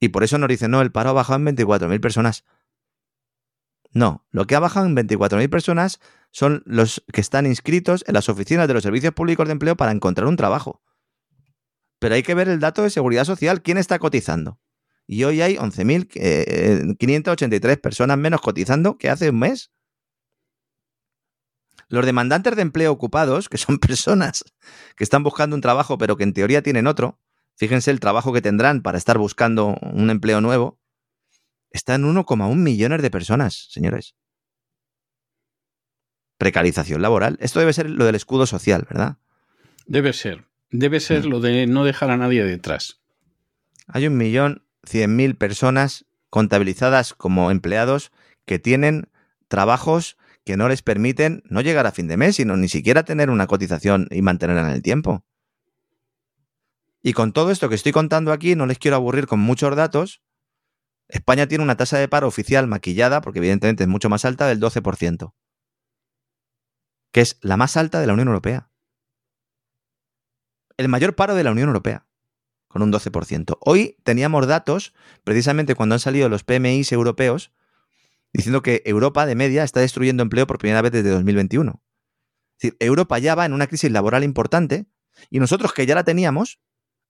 [0.00, 2.44] Y por eso nos dicen, no, el paro ha bajado en 24.000 personas.
[3.92, 6.00] No, lo que ha bajado en 24.000 personas
[6.30, 9.92] son los que están inscritos en las oficinas de los servicios públicos de empleo para
[9.92, 10.80] encontrar un trabajo.
[12.00, 14.58] Pero hay que ver el dato de seguridad social, quién está cotizando.
[15.06, 19.70] Y hoy hay 11.583 eh, personas menos cotizando que hace un mes.
[21.88, 24.44] Los demandantes de empleo ocupados, que son personas
[24.96, 27.20] que están buscando un trabajo pero que en teoría tienen otro,
[27.56, 30.80] fíjense el trabajo que tendrán para estar buscando un empleo nuevo,
[31.70, 34.16] están 1,1 millones de personas, señores.
[36.38, 37.36] Precarización laboral.
[37.40, 39.18] Esto debe ser lo del escudo social, ¿verdad?
[39.86, 40.49] Debe ser.
[40.70, 41.28] Debe ser mm.
[41.28, 43.00] lo de no dejar a nadie detrás.
[43.86, 48.12] Hay un millón cien mil personas contabilizadas como empleados
[48.46, 49.10] que tienen
[49.48, 53.30] trabajos que no les permiten no llegar a fin de mes, sino ni siquiera tener
[53.30, 55.24] una cotización y mantenerla en el tiempo.
[57.02, 60.22] Y con todo esto que estoy contando aquí, no les quiero aburrir con muchos datos.
[61.08, 64.60] España tiene una tasa de paro oficial maquillada, porque evidentemente es mucho más alta, del
[64.60, 65.32] 12%,
[67.12, 68.69] que es la más alta de la Unión Europea.
[70.80, 72.06] El mayor paro de la Unión Europea,
[72.66, 73.58] con un 12%.
[73.60, 77.52] Hoy teníamos datos, precisamente cuando han salido los PMIs europeos,
[78.32, 81.82] diciendo que Europa de media está destruyendo empleo por primera vez desde 2021.
[81.82, 84.86] Es decir, Europa ya va en una crisis laboral importante
[85.28, 86.60] y nosotros que ya la teníamos,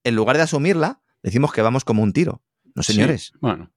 [0.03, 2.43] en lugar de asumirla, decimos que vamos como un tiro.
[2.75, 3.31] No, señores.
[3.39, 3.71] bueno.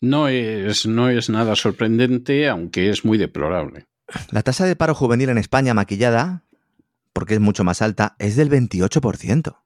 [0.00, 3.88] No es, no es nada sorprendente, aunque es muy deplorable.
[4.30, 6.44] La tasa de paro juvenil en España maquillada,
[7.12, 9.56] porque es mucho más alta, es del 28%.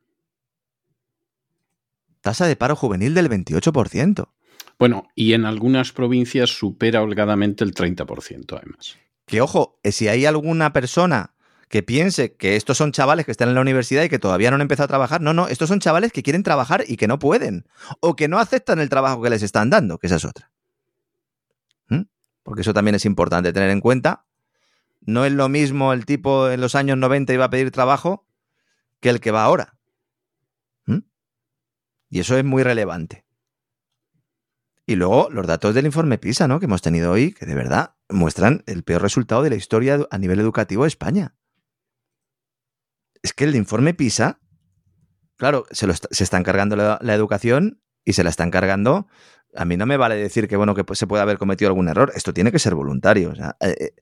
[2.21, 4.29] Tasa de paro juvenil del 28%.
[4.79, 8.97] Bueno, y en algunas provincias supera holgadamente el 30%, además.
[9.27, 11.35] Que ojo, eh, si hay alguna persona
[11.69, 14.57] que piense que estos son chavales que están en la universidad y que todavía no
[14.57, 17.19] han empezado a trabajar, no, no, estos son chavales que quieren trabajar y que no
[17.19, 17.67] pueden,
[18.01, 20.51] o que no aceptan el trabajo que les están dando, que esa es otra.
[21.89, 22.03] ¿Mm?
[22.43, 24.24] Porque eso también es importante tener en cuenta.
[25.07, 28.27] No es lo mismo el tipo en los años 90 iba a pedir trabajo
[29.01, 29.79] que el que va ahora.
[30.87, 31.01] ¿Mm?
[32.09, 33.25] Y eso es muy relevante.
[34.87, 36.59] Y luego los datos del informe PISA, ¿no?
[36.59, 40.19] Que hemos tenido hoy, que de verdad muestran el peor resultado de la historia a
[40.19, 41.35] nivel educativo de España.
[43.23, 44.41] Es que el informe PISA,
[45.37, 49.07] claro, se, lo se está encargando la, educación y se la está encargando.
[49.55, 52.13] A mí no me vale decir que, bueno, que se puede haber cometido algún error.
[52.15, 53.33] Esto tiene que ser voluntario.
[53.61, 53.95] Eh, eh,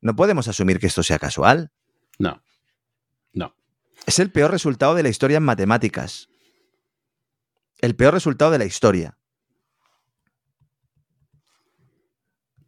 [0.00, 1.70] no podemos asumir que esto sea casual.
[2.18, 2.42] No.
[3.32, 3.54] No.
[4.06, 6.28] Es el peor resultado de la historia en matemáticas.
[7.80, 9.16] El peor resultado de la historia.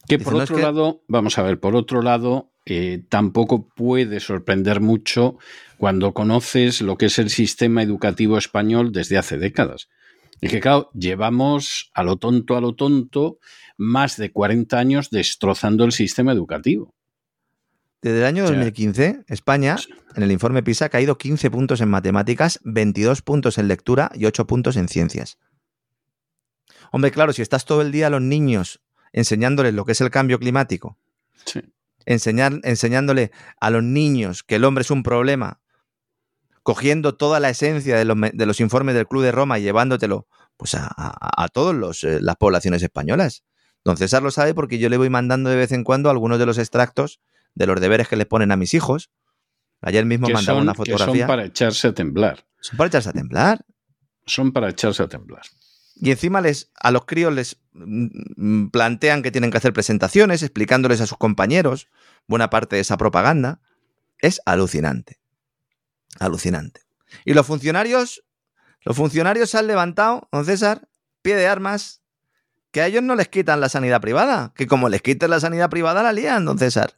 [0.08, 5.38] Que por otro lado, vamos a ver, por otro lado, eh, tampoco puede sorprender mucho
[5.78, 9.88] cuando conoces lo que es el sistema educativo español desde hace décadas.
[10.40, 13.38] Y que, claro, llevamos a lo tonto, a lo tonto,
[13.76, 16.94] más de 40 años destrozando el sistema educativo.
[18.02, 19.76] Desde el año 2015, España,
[20.16, 24.26] en el informe PISA, ha caído 15 puntos en matemáticas, 22 puntos en lectura y
[24.26, 25.38] 8 puntos en ciencias.
[26.90, 28.82] Hombre, claro, si estás todo el día a los niños
[29.12, 30.98] enseñándoles lo que es el cambio climático,
[32.04, 33.30] enseñar, enseñándole
[33.60, 35.60] a los niños que el hombre es un problema,
[36.64, 38.04] cogiendo toda la esencia de
[38.46, 40.26] los, informes del Club de Roma y llevándotelo
[40.56, 43.44] pues a, a, todas eh, las poblaciones españolas.
[43.84, 46.46] Don César lo sabe porque yo le voy mandando de vez en cuando algunos de
[46.46, 47.20] los extractos
[47.54, 49.10] de los deberes que le ponen a mis hijos.
[49.80, 51.12] Ayer mismo mandaba una fotografía.
[51.12, 52.44] Que son para echarse a temblar.
[52.60, 53.64] Son para echarse a temblar.
[54.26, 55.42] Son para echarse a temblar.
[55.96, 60.42] Y encima les, a los críos les mm, mm, plantean que tienen que hacer presentaciones
[60.42, 61.88] explicándoles a sus compañeros
[62.26, 63.60] buena parte de esa propaganda.
[64.18, 65.18] Es alucinante.
[66.18, 66.82] Alucinante.
[67.24, 68.24] Y los funcionarios,
[68.84, 70.88] los funcionarios se han levantado, don César,
[71.22, 72.02] pie de armas,
[72.70, 75.70] que a ellos no les quitan la sanidad privada, que como les quiten la sanidad
[75.70, 76.94] privada la lían, don César.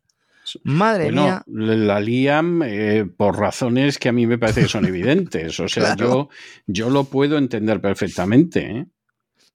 [0.63, 1.43] Madre mía.
[1.47, 5.59] La lían eh, por razones que a mí me parece que son evidentes.
[5.61, 6.29] O sea, yo,
[6.67, 8.61] yo lo puedo entender perfectamente.
[8.61, 8.87] ¿eh?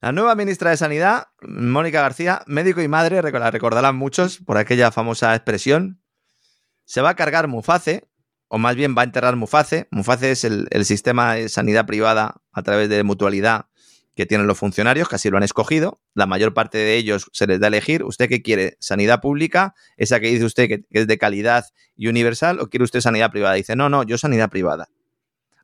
[0.01, 4.91] La nueva ministra de Sanidad, Mónica García, médico y madre, la recordarán muchos por aquella
[4.91, 6.01] famosa expresión,
[6.85, 8.09] se va a cargar Muface,
[8.47, 9.87] o más bien va a enterrar Muface.
[9.91, 13.68] Muface es el, el sistema de sanidad privada a través de mutualidad
[14.19, 16.01] que tienen los funcionarios, que así lo han escogido.
[16.13, 18.03] La mayor parte de ellos se les da a elegir.
[18.03, 18.75] ¿Usted qué quiere?
[18.81, 19.75] ¿Sanidad pública?
[19.95, 21.63] ¿Esa que dice usted que, es de calidad
[21.95, 22.59] y universal?
[22.59, 23.55] ¿O quiere usted sanidad privada?
[23.55, 24.89] Dice, no, no, yo sanidad privada.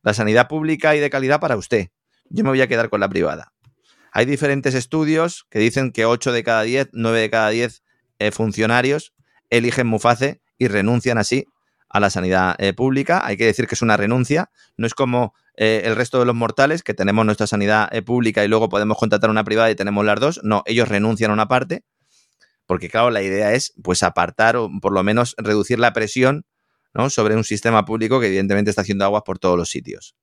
[0.03, 1.89] La sanidad pública y de calidad para usted.
[2.30, 3.51] Yo me voy a quedar con la privada.
[4.14, 7.84] Hay diferentes estudios que dicen que 8 de cada 10, 9 de cada 10
[8.20, 9.14] eh, funcionarios
[9.49, 11.45] eligen Muface y renuncian así
[11.89, 13.22] a la sanidad eh, pública.
[13.26, 14.49] Hay que decir que es una renuncia.
[14.78, 18.43] No es como eh, el resto de los mortales, que tenemos nuestra sanidad eh, pública
[18.43, 20.41] y luego podemos contratar una privada y tenemos las dos.
[20.43, 21.84] No, ellos renuncian a una parte,
[22.66, 26.45] porque claro, la idea es pues apartar o por lo menos reducir la presión
[26.93, 27.10] ¿no?
[27.10, 30.16] sobre un sistema público que evidentemente está haciendo aguas por todos los sitios.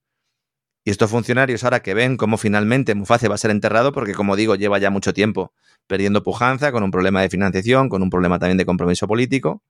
[0.84, 4.34] Y estos funcionarios ahora que ven cómo finalmente Muface va a ser enterrado, porque como
[4.34, 5.54] digo, lleva ya mucho tiempo
[5.86, 9.62] perdiendo pujanza, con un problema de financiación, con un problema también de compromiso político,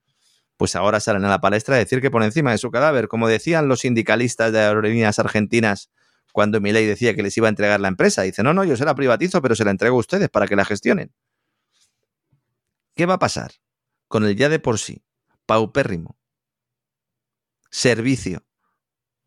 [0.57, 3.27] pues ahora salen a la palestra a decir que por encima de su cadáver, como
[3.27, 5.89] decían los sindicalistas de aerolíneas argentinas
[6.33, 8.23] cuando Milei decía que les iba a entregar la empresa.
[8.23, 10.55] Dice, no, no, yo se la privatizo, pero se la entrego a ustedes para que
[10.55, 11.13] la gestionen.
[12.95, 13.51] ¿Qué va a pasar
[14.07, 15.03] con el ya de por sí
[15.45, 16.17] paupérrimo
[17.69, 18.43] servicio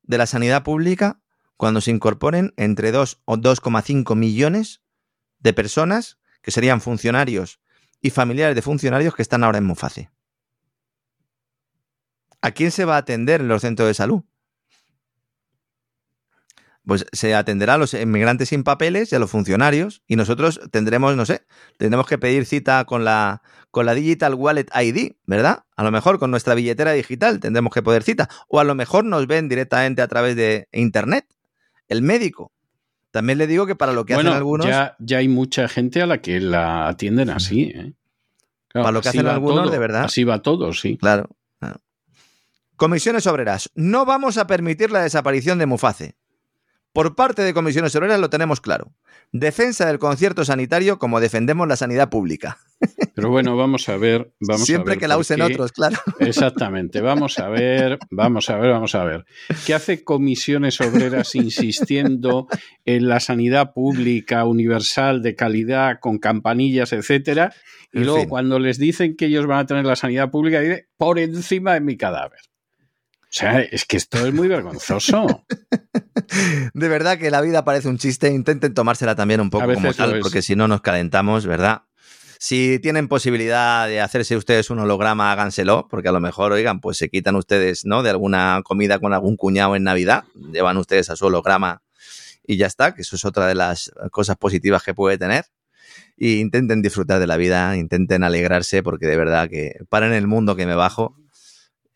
[0.02, 1.20] de la sanidad pública
[1.56, 4.82] cuando se incorporen entre 2 o 2,5 millones
[5.38, 7.60] de personas que serían funcionarios
[8.00, 10.10] y familiares de funcionarios que están ahora en Muface?
[12.46, 14.22] ¿A quién se va a atender en los centros de salud?
[16.84, 21.16] Pues se atenderá a los inmigrantes sin papeles y a los funcionarios y nosotros tendremos,
[21.16, 21.44] no sé,
[21.76, 23.42] tendremos que pedir cita con la,
[23.72, 25.64] con la Digital Wallet ID, ¿verdad?
[25.74, 29.04] A lo mejor con nuestra billetera digital tendremos que poder cita o a lo mejor
[29.04, 31.26] nos ven directamente a través de Internet.
[31.88, 32.52] El médico.
[33.10, 34.68] También le digo que para lo que hacen algunos...
[34.68, 37.94] Ya, ya hay mucha gente a la que la atienden así, ¿eh?
[38.72, 40.04] para lo que hacen algunos, de verdad.
[40.04, 40.96] Así va todo, sí.
[40.96, 41.28] Claro.
[42.76, 43.70] Comisiones Obreras.
[43.74, 46.14] No vamos a permitir la desaparición de Muface.
[46.92, 48.94] Por parte de comisiones obreras lo tenemos claro.
[49.30, 52.58] Defensa del concierto sanitario como defendemos la sanidad pública.
[53.14, 54.32] Pero bueno, vamos a ver.
[54.40, 55.96] Vamos Siempre a ver que la usen otros, claro.
[56.20, 57.02] Exactamente.
[57.02, 59.26] Vamos a ver, vamos a ver, vamos a ver.
[59.66, 62.46] ¿Qué hace comisiones obreras insistiendo
[62.84, 67.54] en la sanidad pública universal de calidad con campanillas, etcétera?
[67.92, 71.18] Y luego cuando les dicen que ellos van a tener la sanidad pública, dice por
[71.18, 72.40] encima de mi cadáver.
[73.36, 75.44] O sea, es que esto es muy vergonzoso.
[76.72, 78.32] De verdad que la vida parece un chiste.
[78.32, 81.82] Intenten tomársela también un poco como tal, porque si no nos calentamos, ¿verdad?
[82.38, 86.96] Si tienen posibilidad de hacerse ustedes un holograma, háganselo, porque a lo mejor, oigan, pues
[86.96, 88.02] se quitan ustedes, ¿no?
[88.02, 91.82] De alguna comida con algún cuñado en Navidad, llevan ustedes a su holograma
[92.42, 95.44] y ya está, que eso es otra de las cosas positivas que puede tener.
[96.16, 100.26] Y intenten disfrutar de la vida, intenten alegrarse, porque de verdad que para en el
[100.26, 101.14] mundo que me bajo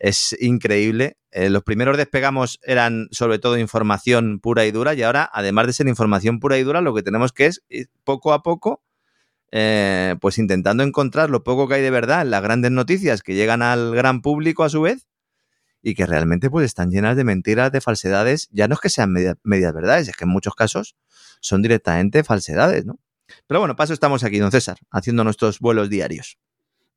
[0.01, 1.19] es increíble.
[1.31, 5.75] Eh, los primeros despegamos eran sobre todo información pura y dura y ahora, además de
[5.75, 7.63] ser información pura y dura, lo que tenemos que es
[8.03, 8.83] poco a poco,
[9.53, 13.35] eh, pues intentando encontrar lo poco que hay de verdad en las grandes noticias que
[13.35, 15.07] llegan al gran público a su vez
[15.83, 18.49] y que realmente pues están llenas de mentiras, de falsedades.
[18.53, 20.97] Ya no es que sean medias verdades, es que en muchos casos
[21.41, 22.99] son directamente falsedades, ¿no?
[23.47, 26.39] Pero bueno, paso estamos aquí, don César, haciendo nuestros vuelos diarios.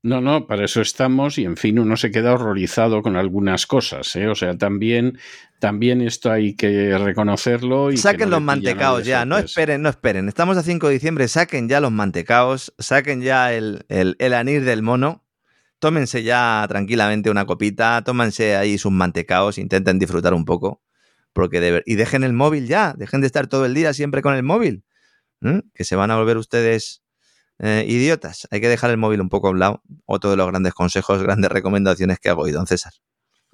[0.06, 4.14] No, no, para eso estamos y en fin, uno se queda horrorizado con algunas cosas,
[4.18, 4.28] ¿eh?
[4.28, 5.18] O sea, también,
[5.60, 7.90] también esto hay que reconocerlo.
[7.90, 10.28] Y saquen los mantecaos ya, no esperen, no esperen.
[10.28, 14.66] Estamos a 5 de diciembre, saquen ya los mantecaos, saquen ya el, el, el anís
[14.66, 15.24] del mono,
[15.80, 20.82] tómense ya tranquilamente una copita, tómense ahí sus mantecaos, intenten disfrutar un poco,
[21.32, 24.44] porque y dejen el móvil ya, dejen de estar todo el día siempre con el
[24.44, 24.84] móvil,
[25.74, 27.03] que se van a volver ustedes
[27.66, 29.82] eh, idiotas, hay que dejar el móvil un poco a un lado.
[30.06, 32.92] Otro de los grandes consejos, grandes recomendaciones que hago hoy, don César.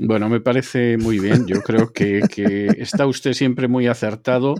[0.02, 1.46] Bueno, me parece muy bien.
[1.46, 2.22] Yo creo que,
[2.80, 4.56] está usted siempre muy acertado,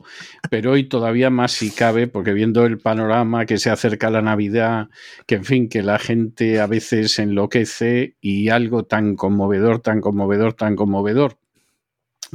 [0.52, 4.90] pero hoy todavía más si cabe, porque viendo el panorama que se acerca la Navidad,
[5.26, 10.54] que en fin, que la gente a veces enloquece y algo tan conmovedor, tan conmovedor,
[10.54, 11.39] tan conmovedor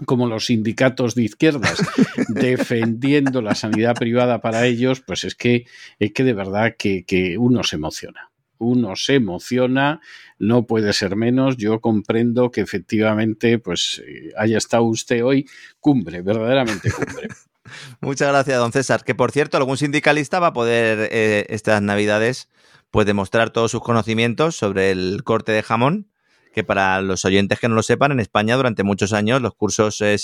[0.06, 1.78] como los sindicatos de izquierdas
[2.28, 5.66] defendiendo la sanidad privada para ellos, pues es que,
[5.98, 10.00] es que de verdad que, que uno se emociona uno se emociona,
[10.38, 11.56] no puede ser menos.
[11.56, 15.46] Yo comprendo que efectivamente, pues eh, haya estado usted hoy
[15.80, 17.28] cumbre, verdaderamente cumbre.
[18.00, 19.04] Muchas gracias, don César.
[19.04, 22.48] Que por cierto, algún sindicalista va a poder eh, estas navidades
[22.90, 26.08] pues demostrar todos sus conocimientos sobre el corte de jamón
[26.54, 30.00] que para los oyentes que no lo sepan, en España durante muchos años los cursos
[30.00, 30.16] eh,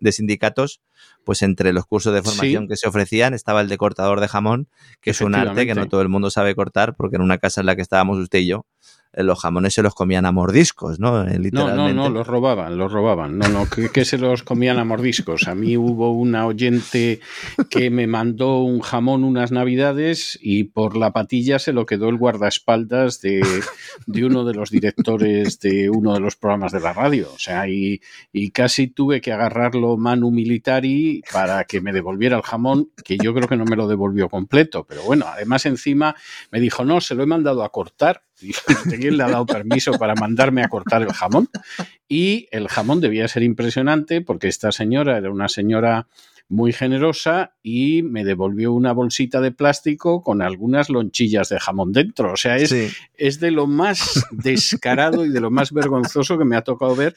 [0.00, 0.80] de sindicatos,
[1.24, 4.68] pues entre los cursos de formación que se ofrecían estaba el de cortador de jamón,
[5.00, 7.60] que es un arte que no todo el mundo sabe cortar, porque en una casa
[7.60, 8.66] en la que estábamos usted y yo,
[9.16, 11.24] los jamones se los comían a mordiscos, ¿no?
[11.24, 11.72] Literalmente.
[11.72, 13.38] Eh, no, no, no, los robaban, los robaban.
[13.38, 15.48] No, no, que, se los comían a mordiscos.
[15.48, 17.20] A mí hubo una oyente
[17.70, 22.18] que me mandó un jamón unas navidades y por la patilla se lo quedó el
[22.18, 23.42] guardaespaldas de,
[24.06, 27.28] de uno de los directores de uno de los programas de la radio.
[27.34, 28.00] O sea, y,
[28.32, 33.34] y casi tuve que agarrarlo manu militari para que me devolviera el jamón, que yo
[33.34, 34.84] creo que no me lo devolvió completo.
[34.88, 36.14] Pero bueno, además encima
[36.50, 40.14] me dijo, no, se lo he mandado a cortar quién le ha dado permiso para
[40.14, 41.48] mandarme a cortar el jamón.
[42.08, 46.06] Y el jamón debía ser impresionante porque esta señora era una señora
[46.48, 52.32] muy generosa y me devolvió una bolsita de plástico con algunas lonchillas de jamón dentro.
[52.32, 52.74] O sea, es,
[53.14, 57.16] es de lo más descarado y de lo más vergonzoso que me ha tocado ver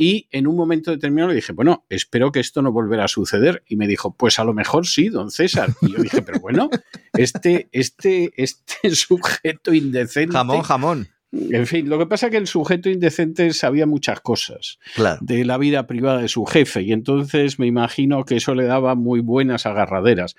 [0.00, 3.64] y en un momento determinado le dije, bueno, espero que esto no volverá a suceder.
[3.66, 5.74] Y me dijo, pues a lo mejor sí, don César.
[5.82, 6.70] Y yo dije, pero bueno,
[7.14, 10.32] este, este, este sujeto indecente.
[10.32, 11.08] Jamón, jamón.
[11.32, 14.78] En fin, lo que pasa es que el sujeto indecente sabía muchas cosas
[15.20, 18.94] de la vida privada de su jefe y entonces me imagino que eso le daba
[18.94, 20.36] muy buenas agarraderas.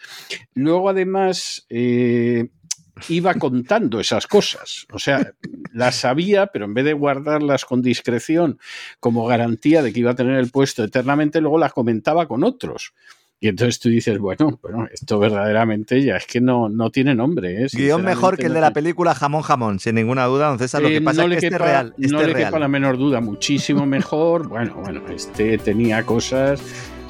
[0.56, 2.48] Luego, además, eh,
[3.08, 4.86] iba contando esas cosas.
[4.92, 5.34] O sea,
[5.74, 8.60] las sabía, pero en vez de guardarlas con discreción
[9.00, 12.94] como garantía de que iba a tener el puesto eternamente, luego las comentaba con otros.
[13.42, 17.64] Y entonces tú dices, bueno, bueno, esto verdaderamente ya es que no, no tiene nombre.
[17.64, 17.68] ¿eh?
[17.72, 20.82] Guión mejor que el de la película Jamón Jamón, sin ninguna duda, don César.
[20.82, 21.94] Lo que eh, pasa es que este real.
[21.98, 24.50] no le quepa la menor duda, muchísimo mejor.
[24.50, 26.62] bueno, bueno, este tenía cosas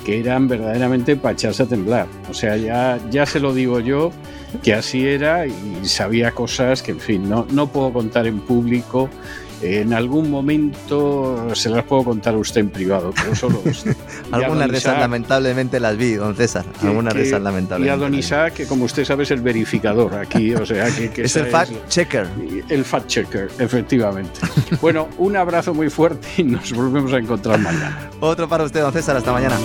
[0.06, 2.08] que eran verdaderamente para echarse a temblar.
[2.30, 4.12] O sea, ya, ya se lo digo yo,
[4.64, 9.10] que así era y sabía cosas que, en fin, no, no puedo contar en público.
[9.62, 13.62] En algún momento se las puedo contar a usted en privado, pero solo
[14.32, 16.66] Algunas de esas lamentablemente las vi, don César.
[16.82, 17.94] Algunas de esas lamentablemente.
[17.94, 21.12] Y a don Isaac, que como usted sabe es el verificador aquí, o sea que...
[21.24, 22.28] es el fact checker.
[22.70, 24.40] El fact checker, efectivamente.
[24.80, 28.10] bueno, un abrazo muy fuerte y nos volvemos a encontrar mañana.
[28.22, 29.18] Otro para usted, don César.
[29.18, 29.58] Hasta mañana.